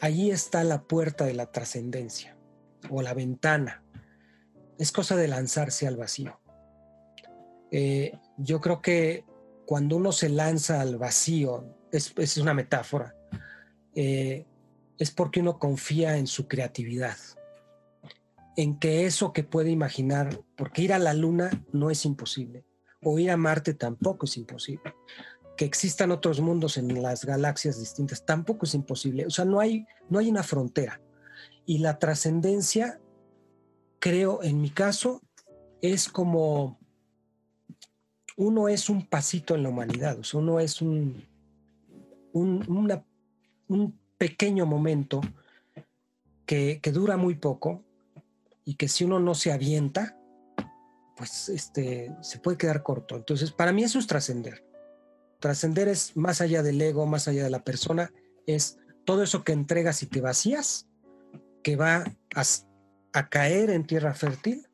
allí 0.00 0.30
está 0.30 0.64
la 0.64 0.82
puerta 0.82 1.24
de 1.24 1.34
la 1.34 1.50
trascendencia 1.52 2.36
o 2.90 3.02
la 3.02 3.14
ventana. 3.14 3.82
Es 4.78 4.92
cosa 4.92 5.16
de 5.16 5.28
lanzarse 5.28 5.86
al 5.86 5.96
vacío. 5.96 6.40
Eh, 7.70 8.18
yo 8.38 8.60
creo 8.60 8.80
que 8.80 9.24
cuando 9.66 9.96
uno 9.96 10.12
se 10.12 10.28
lanza 10.28 10.80
al 10.80 10.96
vacío, 10.96 11.76
es, 11.92 12.36
una 12.36 12.54
metáfora, 12.54 13.14
eh, 13.94 14.46
es 14.98 15.10
porque 15.10 15.40
uno 15.40 15.58
confía 15.58 16.16
en 16.16 16.26
su 16.26 16.46
creatividad, 16.46 17.16
en 18.56 18.78
que 18.78 19.06
eso 19.06 19.32
que 19.32 19.44
puede 19.44 19.70
imaginar, 19.70 20.40
porque 20.56 20.82
ir 20.82 20.92
a 20.92 20.98
la 20.98 21.14
luna 21.14 21.64
no 21.72 21.90
es 21.90 22.04
imposible, 22.04 22.64
o 23.02 23.18
ir 23.18 23.30
a 23.30 23.36
Marte 23.36 23.74
tampoco 23.74 24.26
es 24.26 24.36
imposible 24.36 24.94
que 25.56 25.64
existan 25.64 26.10
otros 26.10 26.40
mundos 26.40 26.76
en 26.76 27.02
las 27.02 27.24
galaxias 27.24 27.80
distintas 27.80 28.24
tampoco 28.24 28.66
es 28.66 28.74
imposible. 28.74 29.26
O 29.26 29.30
sea, 29.30 29.44
no 29.44 29.58
hay, 29.58 29.86
no 30.10 30.18
hay 30.18 30.28
una 30.28 30.42
frontera. 30.42 31.00
Y 31.64 31.78
la 31.78 31.98
trascendencia, 31.98 33.00
creo, 33.98 34.42
en 34.42 34.60
mi 34.60 34.70
caso, 34.70 35.22
es 35.80 36.08
como 36.08 36.78
uno 38.36 38.68
es 38.68 38.90
un 38.90 39.06
pasito 39.06 39.54
en 39.54 39.62
la 39.62 39.70
humanidad, 39.70 40.18
o 40.18 40.24
sea, 40.24 40.40
uno 40.40 40.60
es 40.60 40.82
un, 40.82 41.24
un, 42.32 43.02
un 43.66 43.98
pequeño 44.18 44.66
momento 44.66 45.22
que, 46.44 46.78
que, 46.82 46.92
dura 46.92 47.16
muy 47.16 47.36
poco 47.36 47.82
y 48.64 48.74
que 48.74 48.88
si 48.88 49.04
uno 49.04 49.20
no 49.20 49.34
se 49.34 49.52
avienta, 49.52 50.15
pues 51.16 51.48
este, 51.48 52.14
se 52.20 52.38
puede 52.38 52.58
quedar 52.58 52.82
corto. 52.82 53.16
Entonces, 53.16 53.50
para 53.50 53.72
mí 53.72 53.82
eso 53.82 53.98
es 53.98 54.06
trascender. 54.06 54.64
Trascender 55.40 55.88
es 55.88 56.16
más 56.16 56.40
allá 56.40 56.62
del 56.62 56.80
ego, 56.80 57.06
más 57.06 57.26
allá 57.26 57.44
de 57.44 57.50
la 57.50 57.64
persona, 57.64 58.12
es 58.46 58.78
todo 59.04 59.22
eso 59.22 59.42
que 59.42 59.52
entregas 59.52 60.02
y 60.02 60.06
te 60.06 60.20
vacías, 60.20 60.86
que 61.62 61.76
va 61.76 62.04
a, 62.34 63.28
caer 63.30 63.70
en 63.70 63.86
tierra 63.86 64.12
fértil 64.12 64.68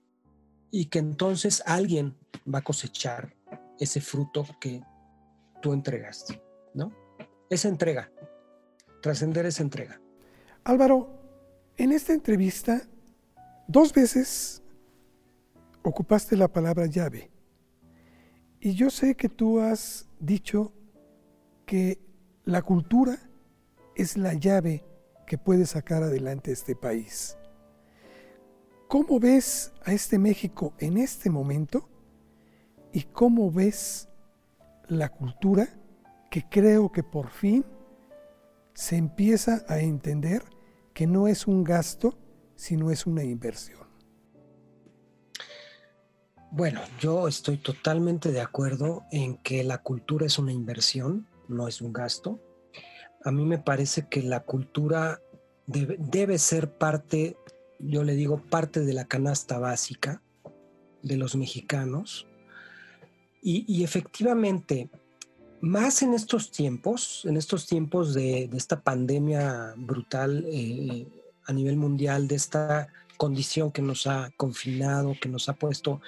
y 0.73 0.87
que 0.87 0.99
entonces 0.99 1.63
alguien 1.65 2.19
va 2.53 2.59
a 2.59 2.65
cosechar 2.65 3.37
ese 3.79 4.01
fruto 4.01 4.45
que 4.61 4.83
tú 5.61 5.73
entregaste, 5.73 6.43
¿no? 6.75 6.93
Esa 7.49 7.69
entrega. 7.69 8.11
Trascender 9.01 9.47
es 9.47 9.61
entrega. 9.61 10.01
Álvaro, 10.65 11.21
en 11.77 11.93
esta 11.93 12.13
entrevista, 12.13 12.83
dos 13.69 13.93
veces 13.93 14.62
ocupaste 15.83 16.37
la 16.37 16.49
palabra 16.49 16.87
llave. 16.87 17.31
Y 18.61 18.75
yo 18.75 18.91
sé 18.91 19.17
que 19.17 19.29
tú 19.29 19.61
has 19.61 20.09
dicho 20.21 20.73
que 21.67 21.99
la 22.45 22.63
cultura 22.63 23.19
es 23.97 24.17
la 24.17 24.35
llave 24.35 24.85
que 25.27 25.39
puede 25.39 25.67
sacar 25.67 26.03
adelante 26.03 26.53
este 26.53 26.77
país. 26.77 27.37
¿Cómo 28.89 29.19
ves 29.19 29.73
a 29.85 29.93
este 29.93 30.19
México 30.19 30.75
en 30.79 30.99
este 30.99 31.31
momento? 31.31 31.89
¿Y 32.93 33.05
cómo 33.05 33.51
ves 33.51 34.09
la 34.87 35.09
cultura 35.09 35.69
que 36.31 36.47
creo 36.49 36.93
que 36.93 37.03
por 37.03 37.31
fin 37.31 37.65
se 38.75 38.97
empieza 38.97 39.65
a 39.67 39.81
entender 39.81 40.43
que 40.93 41.07
no 41.07 41.27
es 41.27 41.47
un 41.47 41.65
gasto, 41.65 42.19
sino 42.55 42.91
es 42.91 43.07
una 43.07 43.25
inversión? 43.25 43.82
Bueno, 46.55 46.83
yo 47.01 47.29
estoy 47.29 47.57
totalmente 47.57 48.31
de 48.31 48.43
acuerdo 48.43 49.05
en 49.11 49.39
que 49.39 49.65
la 49.65 49.79
cultura 49.79 50.27
es 50.27 50.39
una 50.39 50.53
inversión, 50.53 51.27
no 51.49 51.67
es 51.67 51.81
un 51.81 51.95
gasto. 51.95 52.43
A 53.25 53.33
mí 53.33 53.47
me 53.47 53.57
parece 53.57 54.07
que 54.11 54.23
la 54.23 54.41
cultura 54.41 55.19
debe, 55.67 56.37
ser 56.37 56.77
parte, 56.77 57.39
yo 57.79 58.05
le 58.05 58.15
digo, 58.15 58.37
parte 58.37 58.81
de 58.81 58.93
la 58.93 59.07
canasta 59.07 59.59
básica 59.59 60.21
de 61.01 61.17
los 61.17 61.37
mexicanos. 61.37 62.27
Y, 63.41 63.83
efectivamente, 63.83 64.91
más 65.63 66.03
en 66.03 66.13
estos 66.13 66.51
tiempos, 66.51 67.23
en 67.25 67.39
estos 67.39 67.67
tiempos 67.67 68.13
de, 68.13 68.51
esta 68.53 68.83
pandemia 68.83 69.73
brutal 69.79 70.45
eh, 70.49 71.09
a 71.47 71.53
nivel 71.55 71.79
mundial, 71.79 72.29
de 72.29 72.35
esta 72.35 72.89
condición 73.23 73.71
que 73.71 73.83
nos 73.83 74.09
ha 74.09 74.33
confinado, 74.37 75.15
que 75.21 75.29
nos 75.29 75.49
ha 75.49 75.53
puesto 75.53 76.01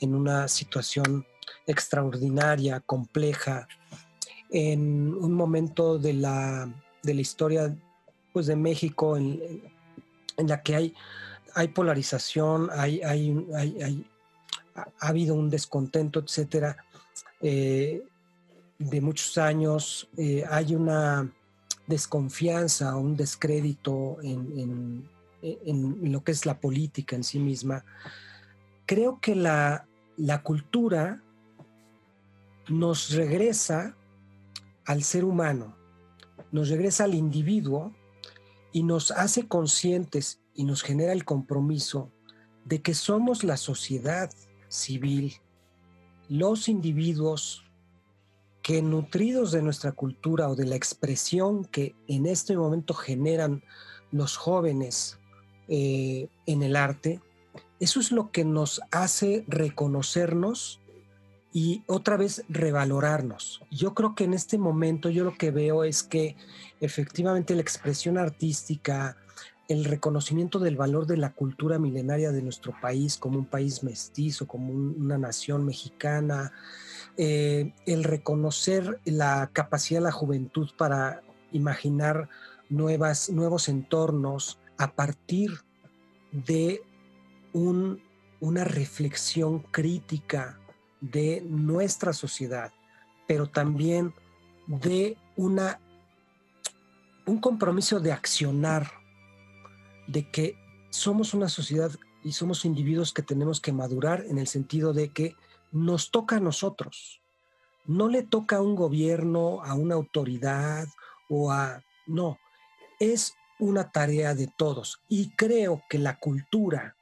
en 0.00 0.14
una 0.14 0.48
situación 0.48 1.26
extraordinaria, 1.66 2.80
compleja, 2.80 3.68
en 4.48 5.12
un 5.12 5.34
momento 5.34 5.98
de 5.98 6.14
la, 6.14 6.72
de 7.02 7.12
la 7.12 7.20
historia 7.20 7.76
pues, 8.32 8.46
de 8.46 8.56
México 8.56 9.18
en, 9.18 9.38
la 10.38 10.62
que 10.62 10.74
hay, 10.74 10.94
hay 11.54 11.68
polarización, 11.68 12.70
hay, 12.72 13.02
hay, 13.02 14.06
ha 14.74 15.08
habido 15.08 15.34
un 15.34 15.50
descontento, 15.50 16.20
etcétera, 16.20 16.78
eh, 17.42 18.02
de 18.78 19.00
muchos 19.02 19.36
años, 19.36 20.08
eh, 20.16 20.42
hay 20.48 20.74
una 20.74 21.30
desconfianza, 21.86 22.96
un 22.96 23.14
descrédito 23.14 24.16
en, 24.22 24.58
en, 24.58 25.11
lo 25.42 26.24
que 26.24 26.32
es 26.32 26.46
la 26.46 26.60
política 26.60 27.16
en 27.16 27.24
sí 27.24 27.38
misma, 27.38 27.84
creo 28.86 29.20
que 29.20 29.34
la, 29.34 29.86
la 30.16 30.42
cultura 30.42 31.22
nos 32.68 33.12
regresa 33.12 33.96
al 34.84 35.02
ser 35.02 35.24
humano, 35.24 35.76
nos 36.50 36.68
regresa 36.68 37.04
al 37.04 37.14
individuo 37.14 37.92
y 38.72 38.82
nos 38.82 39.10
hace 39.10 39.46
conscientes 39.48 40.40
y 40.54 40.64
nos 40.64 40.82
genera 40.82 41.12
el 41.12 41.24
compromiso 41.24 42.10
de 42.64 42.82
que 42.82 42.94
somos 42.94 43.44
la 43.44 43.56
sociedad 43.56 44.30
civil, 44.68 45.34
los 46.28 46.68
individuos 46.68 47.64
que 48.62 48.80
nutridos 48.80 49.50
de 49.50 49.62
nuestra 49.62 49.92
cultura 49.92 50.48
o 50.48 50.54
de 50.54 50.66
la 50.66 50.76
expresión 50.76 51.64
que 51.64 51.96
en 52.06 52.26
este 52.26 52.56
momento 52.56 52.94
generan 52.94 53.62
los 54.12 54.36
jóvenes 54.36 55.18
eh, 55.74 56.28
en 56.44 56.62
el 56.62 56.76
arte, 56.76 57.18
eso 57.80 57.98
es 57.98 58.12
lo 58.12 58.30
que 58.30 58.44
nos 58.44 58.82
hace 58.90 59.42
reconocernos 59.48 60.82
y 61.50 61.82
otra 61.86 62.18
vez 62.18 62.44
revalorarnos. 62.50 63.62
Yo 63.70 63.94
creo 63.94 64.14
que 64.14 64.24
en 64.24 64.34
este 64.34 64.58
momento 64.58 65.08
yo 65.08 65.24
lo 65.24 65.38
que 65.38 65.50
veo 65.50 65.82
es 65.82 66.02
que 66.02 66.36
efectivamente 66.82 67.54
la 67.54 67.62
expresión 67.62 68.18
artística, 68.18 69.16
el 69.66 69.86
reconocimiento 69.86 70.58
del 70.58 70.76
valor 70.76 71.06
de 71.06 71.16
la 71.16 71.32
cultura 71.32 71.78
milenaria 71.78 72.32
de 72.32 72.42
nuestro 72.42 72.78
país 72.78 73.16
como 73.16 73.38
un 73.38 73.46
país 73.46 73.82
mestizo, 73.82 74.46
como 74.46 74.74
una 74.74 75.16
nación 75.16 75.64
mexicana, 75.64 76.52
eh, 77.16 77.72
el 77.86 78.04
reconocer 78.04 79.00
la 79.06 79.48
capacidad 79.54 80.00
de 80.00 80.04
la 80.04 80.12
juventud 80.12 80.68
para 80.76 81.22
imaginar 81.50 82.28
nuevas, 82.68 83.30
nuevos 83.30 83.70
entornos, 83.70 84.58
a 84.82 84.96
partir 84.96 85.60
de 86.32 86.82
una 87.52 88.64
reflexión 88.64 89.60
crítica 89.60 90.58
de 91.00 91.40
nuestra 91.42 92.12
sociedad, 92.12 92.72
pero 93.28 93.46
también 93.46 94.12
de 94.66 95.16
una, 95.36 95.80
un 97.26 97.38
compromiso 97.38 98.00
de 98.00 98.10
accionar, 98.10 98.90
de 100.08 100.28
que 100.32 100.56
somos 100.90 101.32
una 101.32 101.48
sociedad 101.48 101.92
y 102.24 102.32
somos 102.32 102.64
individuos 102.64 103.12
que 103.12 103.22
tenemos 103.22 103.60
que 103.60 103.72
madurar 103.72 104.24
en 104.26 104.38
el 104.38 104.48
sentido 104.48 104.92
de 104.92 105.12
que 105.12 105.36
nos 105.70 106.10
toca 106.10 106.36
a 106.36 106.40
nosotros. 106.40 107.20
No 107.86 108.08
le 108.08 108.24
toca 108.24 108.56
a 108.56 108.62
un 108.62 108.74
gobierno, 108.74 109.62
a 109.62 109.74
una 109.74 109.94
autoridad 109.94 110.88
o 111.28 111.52
a... 111.52 111.84
No, 112.08 112.38
es 112.98 113.34
una 113.62 113.92
tarea 113.92 114.34
de 114.34 114.48
todos. 114.48 115.00
Y 115.08 115.30
creo 115.36 115.84
que 115.88 115.98
la 115.98 116.18
cultura, 116.18 116.96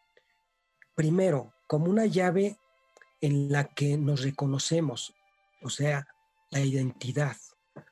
primero, 0.95 1.55
como 1.67 1.87
una 1.87 2.05
llave 2.05 2.59
en 3.23 3.51
la 3.51 3.65
que 3.65 3.97
nos 3.97 4.21
reconocemos, 4.21 5.15
o 5.63 5.71
sea, 5.71 6.07
la 6.51 6.61
identidad. 6.61 7.37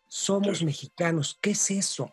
Somos 0.07 0.63
mexicanos. 0.63 1.39
¿Qué 1.41 1.53
es 1.53 1.71
eso? 1.71 2.13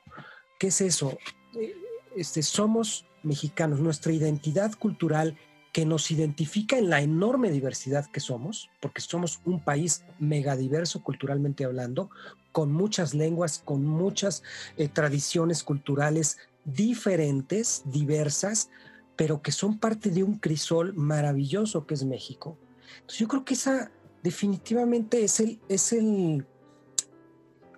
¿Qué 0.58 0.68
es 0.68 0.80
eso? 0.80 1.18
Eh, 1.56 1.76
este, 2.16 2.42
somos 2.42 3.06
mexicanos. 3.24 3.82
Nuestra 3.82 4.14
identidad 4.14 4.74
cultural, 4.76 5.38
que 5.76 5.86
nos 5.86 6.10
identifica 6.10 6.78
en 6.78 6.90
la 6.90 7.02
enorme 7.02 7.52
diversidad 7.52 8.06
que 8.10 8.22
somos, 8.22 8.70
porque 8.80 9.02
somos 9.02 9.42
un 9.44 9.60
país 9.60 10.06
megadiverso 10.20 11.04
culturalmente 11.04 11.66
hablando, 11.66 12.10
con 12.54 12.72
muchas 12.72 13.14
lenguas, 13.14 13.62
con 13.66 13.86
muchas 13.86 14.42
eh, 14.78 14.88
tradiciones 14.88 15.64
culturales 15.64 16.38
diferentes, 16.64 17.82
diversas, 17.84 18.70
pero 19.18 19.42
que 19.42 19.52
son 19.52 19.78
parte 19.78 20.12
de 20.12 20.24
un 20.24 20.40
crisol 20.40 20.94
maravilloso 20.94 21.86
que 21.86 21.96
es 21.96 22.06
México. 22.06 22.58
Entonces 22.94 23.20
yo 23.20 23.28
creo 23.28 23.44
que 23.44 23.56
esa 23.56 23.92
definitivamente 24.24 25.26
es 25.26 25.42
el, 25.42 25.60
es 25.68 25.92
el, 25.92 26.48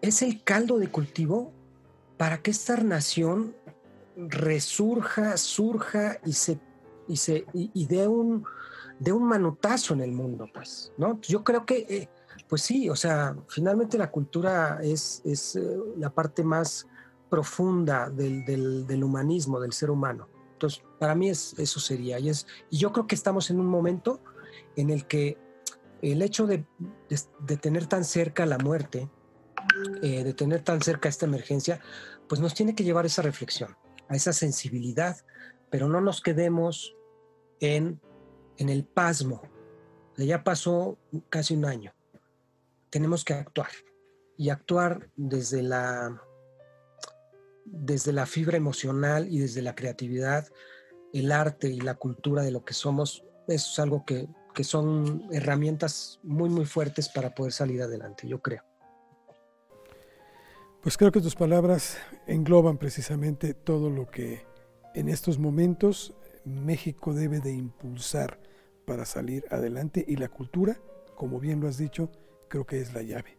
es 0.03 0.21
el 0.21 0.43
caldo 0.43 0.77
de 0.77 0.91
cultivo 0.91 1.51
para 2.15 2.43
que 2.43 2.51
esta 2.51 2.77
nación 2.77 3.55
resurja, 4.15 5.35
surja 5.37 6.19
y 6.23 6.33
se 6.33 6.59
y 7.07 7.17
se 7.17 7.45
y, 7.53 7.85
dé 7.85 8.07
un 8.07 8.43
de 8.99 9.11
un 9.11 9.23
manutazo 9.23 9.93
en 9.93 10.01
el 10.01 10.11
mundo, 10.11 10.47
pues, 10.53 10.91
¿no? 10.97 11.19
Yo 11.21 11.43
creo 11.43 11.65
que, 11.65 11.85
eh, 11.89 12.09
pues 12.49 12.63
sí, 12.63 12.89
o 12.89 12.95
sea, 12.95 13.35
finalmente 13.47 13.97
la 13.97 14.09
cultura 14.09 14.79
es, 14.81 15.21
es 15.23 15.55
eh, 15.55 15.77
la 15.97 16.09
parte 16.09 16.43
más 16.43 16.87
profunda 17.29 18.09
del, 18.09 18.45
del, 18.87 19.03
humanismo, 19.03 19.59
del 19.59 19.73
ser 19.73 19.91
humano. 19.91 20.27
Entonces, 20.53 20.83
para 20.99 21.13
mí 21.13 21.29
es, 21.29 21.53
eso 21.59 21.79
sería. 21.79 22.19
Y, 22.19 22.29
es, 22.29 22.47
y 22.69 22.77
yo 22.77 22.91
creo 22.91 23.05
que 23.05 23.15
estamos 23.15 23.51
en 23.51 23.59
un 23.59 23.67
momento 23.67 24.21
en 24.75 24.89
el 24.89 25.05
que 25.05 25.37
el 26.01 26.21
hecho 26.21 26.47
de, 26.47 26.65
de, 27.39 27.57
tener 27.57 27.87
tan 27.87 28.03
cerca 28.03 28.45
la 28.45 28.57
muerte, 28.57 29.09
eh, 30.01 30.23
de 30.23 30.33
tener 30.33 30.61
tan 30.63 30.81
cerca 30.81 31.09
esta 31.09 31.25
emergencia, 31.25 31.79
pues 32.27 32.41
nos 32.41 32.53
tiene 32.53 32.75
que 32.75 32.83
llevar 32.83 33.05
a 33.05 33.07
esa 33.07 33.21
reflexión, 33.21 33.75
a 34.07 34.15
esa 34.15 34.33
sensibilidad, 34.33 35.17
pero 35.69 35.87
no 35.87 36.01
nos 36.01 36.21
quedemos 36.21 36.96
en, 37.59 37.99
en 38.57 38.69
el 38.69 38.85
pasmo. 38.85 39.41
Ya 40.17 40.43
pasó 40.43 40.97
casi 41.29 41.55
un 41.55 41.65
año. 41.65 41.93
Tenemos 42.89 43.23
que 43.23 43.33
actuar 43.33 43.69
y 44.37 44.49
actuar 44.49 45.09
desde 45.15 45.61
la, 45.61 46.21
desde 47.65 48.13
la 48.13 48.25
fibra 48.25 48.57
emocional 48.57 49.27
y 49.29 49.39
desde 49.39 49.61
la 49.61 49.75
creatividad, 49.75 50.47
el 51.13 51.31
arte 51.31 51.69
y 51.69 51.81
la 51.81 51.95
cultura 51.95 52.43
de 52.43 52.51
lo 52.51 52.63
que 52.63 52.73
somos. 52.73 53.23
Eso 53.47 53.71
es 53.71 53.79
algo 53.79 54.05
que, 54.05 54.27
que 54.53 54.63
son 54.63 55.27
herramientas 55.31 56.19
muy, 56.23 56.49
muy 56.49 56.65
fuertes 56.65 57.09
para 57.09 57.35
poder 57.35 57.53
salir 57.53 57.81
adelante, 57.81 58.27
yo 58.27 58.41
creo. 58.41 58.63
Pues 60.81 60.97
creo 60.97 61.11
que 61.11 61.21
tus 61.21 61.35
palabras 61.35 61.97
engloban 62.27 62.77
precisamente 62.77 63.53
todo 63.53 63.89
lo 63.89 64.07
que 64.07 64.45
en 64.93 65.09
estos 65.09 65.37
momentos 65.37 66.13
México 66.47 67.13
debe 67.13 67.39
de 67.39 67.53
impulsar 67.53 68.39
para 68.85 69.05
salir 69.05 69.45
adelante 69.51 70.03
y 70.07 70.15
la 70.15 70.29
cultura, 70.29 70.79
como 71.15 71.39
bien 71.39 71.59
lo 71.59 71.67
has 71.67 71.77
dicho, 71.77 72.11
creo 72.47 72.65
que 72.65 72.79
es 72.79 72.93
la 72.93 73.01
llave. 73.01 73.37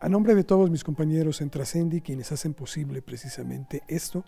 A 0.00 0.08
nombre 0.08 0.34
de 0.34 0.44
todos 0.44 0.70
mis 0.70 0.82
compañeros 0.82 1.42
en 1.42 1.50
Trascendi, 1.50 2.00
quienes 2.00 2.32
hacen 2.32 2.54
posible 2.54 3.02
precisamente 3.02 3.82
esto, 3.86 4.24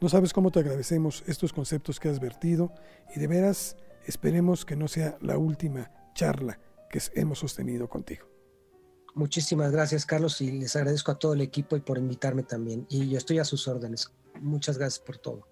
no 0.00 0.08
sabes 0.08 0.32
cómo 0.32 0.52
te 0.52 0.60
agradecemos 0.60 1.24
estos 1.26 1.52
conceptos 1.52 1.98
que 1.98 2.08
has 2.08 2.20
vertido 2.20 2.72
y 3.14 3.18
de 3.18 3.26
veras 3.26 3.76
esperemos 4.06 4.64
que 4.64 4.76
no 4.76 4.86
sea 4.86 5.18
la 5.20 5.36
última 5.36 5.90
charla 6.14 6.60
que 6.88 7.00
hemos 7.14 7.40
sostenido 7.40 7.88
contigo. 7.88 8.28
Muchísimas 9.16 9.72
gracias, 9.72 10.06
Carlos, 10.06 10.40
y 10.40 10.52
les 10.52 10.76
agradezco 10.76 11.10
a 11.10 11.18
todo 11.18 11.34
el 11.34 11.40
equipo 11.40 11.76
y 11.76 11.80
por 11.80 11.98
invitarme 11.98 12.44
también. 12.44 12.86
Y 12.88 13.08
yo 13.08 13.18
estoy 13.18 13.40
a 13.40 13.44
sus 13.44 13.66
órdenes. 13.66 14.12
Muchas 14.40 14.78
gracias 14.78 15.04
por 15.04 15.18
todo. 15.18 15.48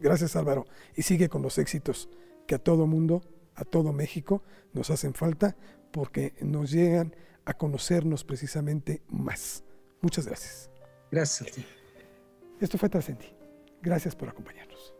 Gracias, 0.00 0.36
Álvaro. 0.36 0.66
Y 0.96 1.02
sigue 1.02 1.28
con 1.28 1.42
los 1.42 1.58
éxitos 1.58 2.08
que 2.46 2.54
a 2.54 2.58
todo 2.58 2.86
mundo, 2.86 3.22
a 3.54 3.64
todo 3.64 3.92
México, 3.92 4.42
nos 4.72 4.90
hacen 4.90 5.14
falta 5.14 5.56
porque 5.92 6.34
nos 6.40 6.70
llegan 6.70 7.14
a 7.44 7.54
conocernos 7.54 8.24
precisamente 8.24 9.02
más. 9.08 9.64
Muchas 10.00 10.26
gracias. 10.26 10.70
Gracias 11.10 11.48
a 11.48 11.52
ti. 11.52 11.64
Esto 12.60 12.78
fue 12.78 12.88
Trascendi. 12.88 13.26
Gracias 13.82 14.14
por 14.14 14.28
acompañarnos. 14.28 14.94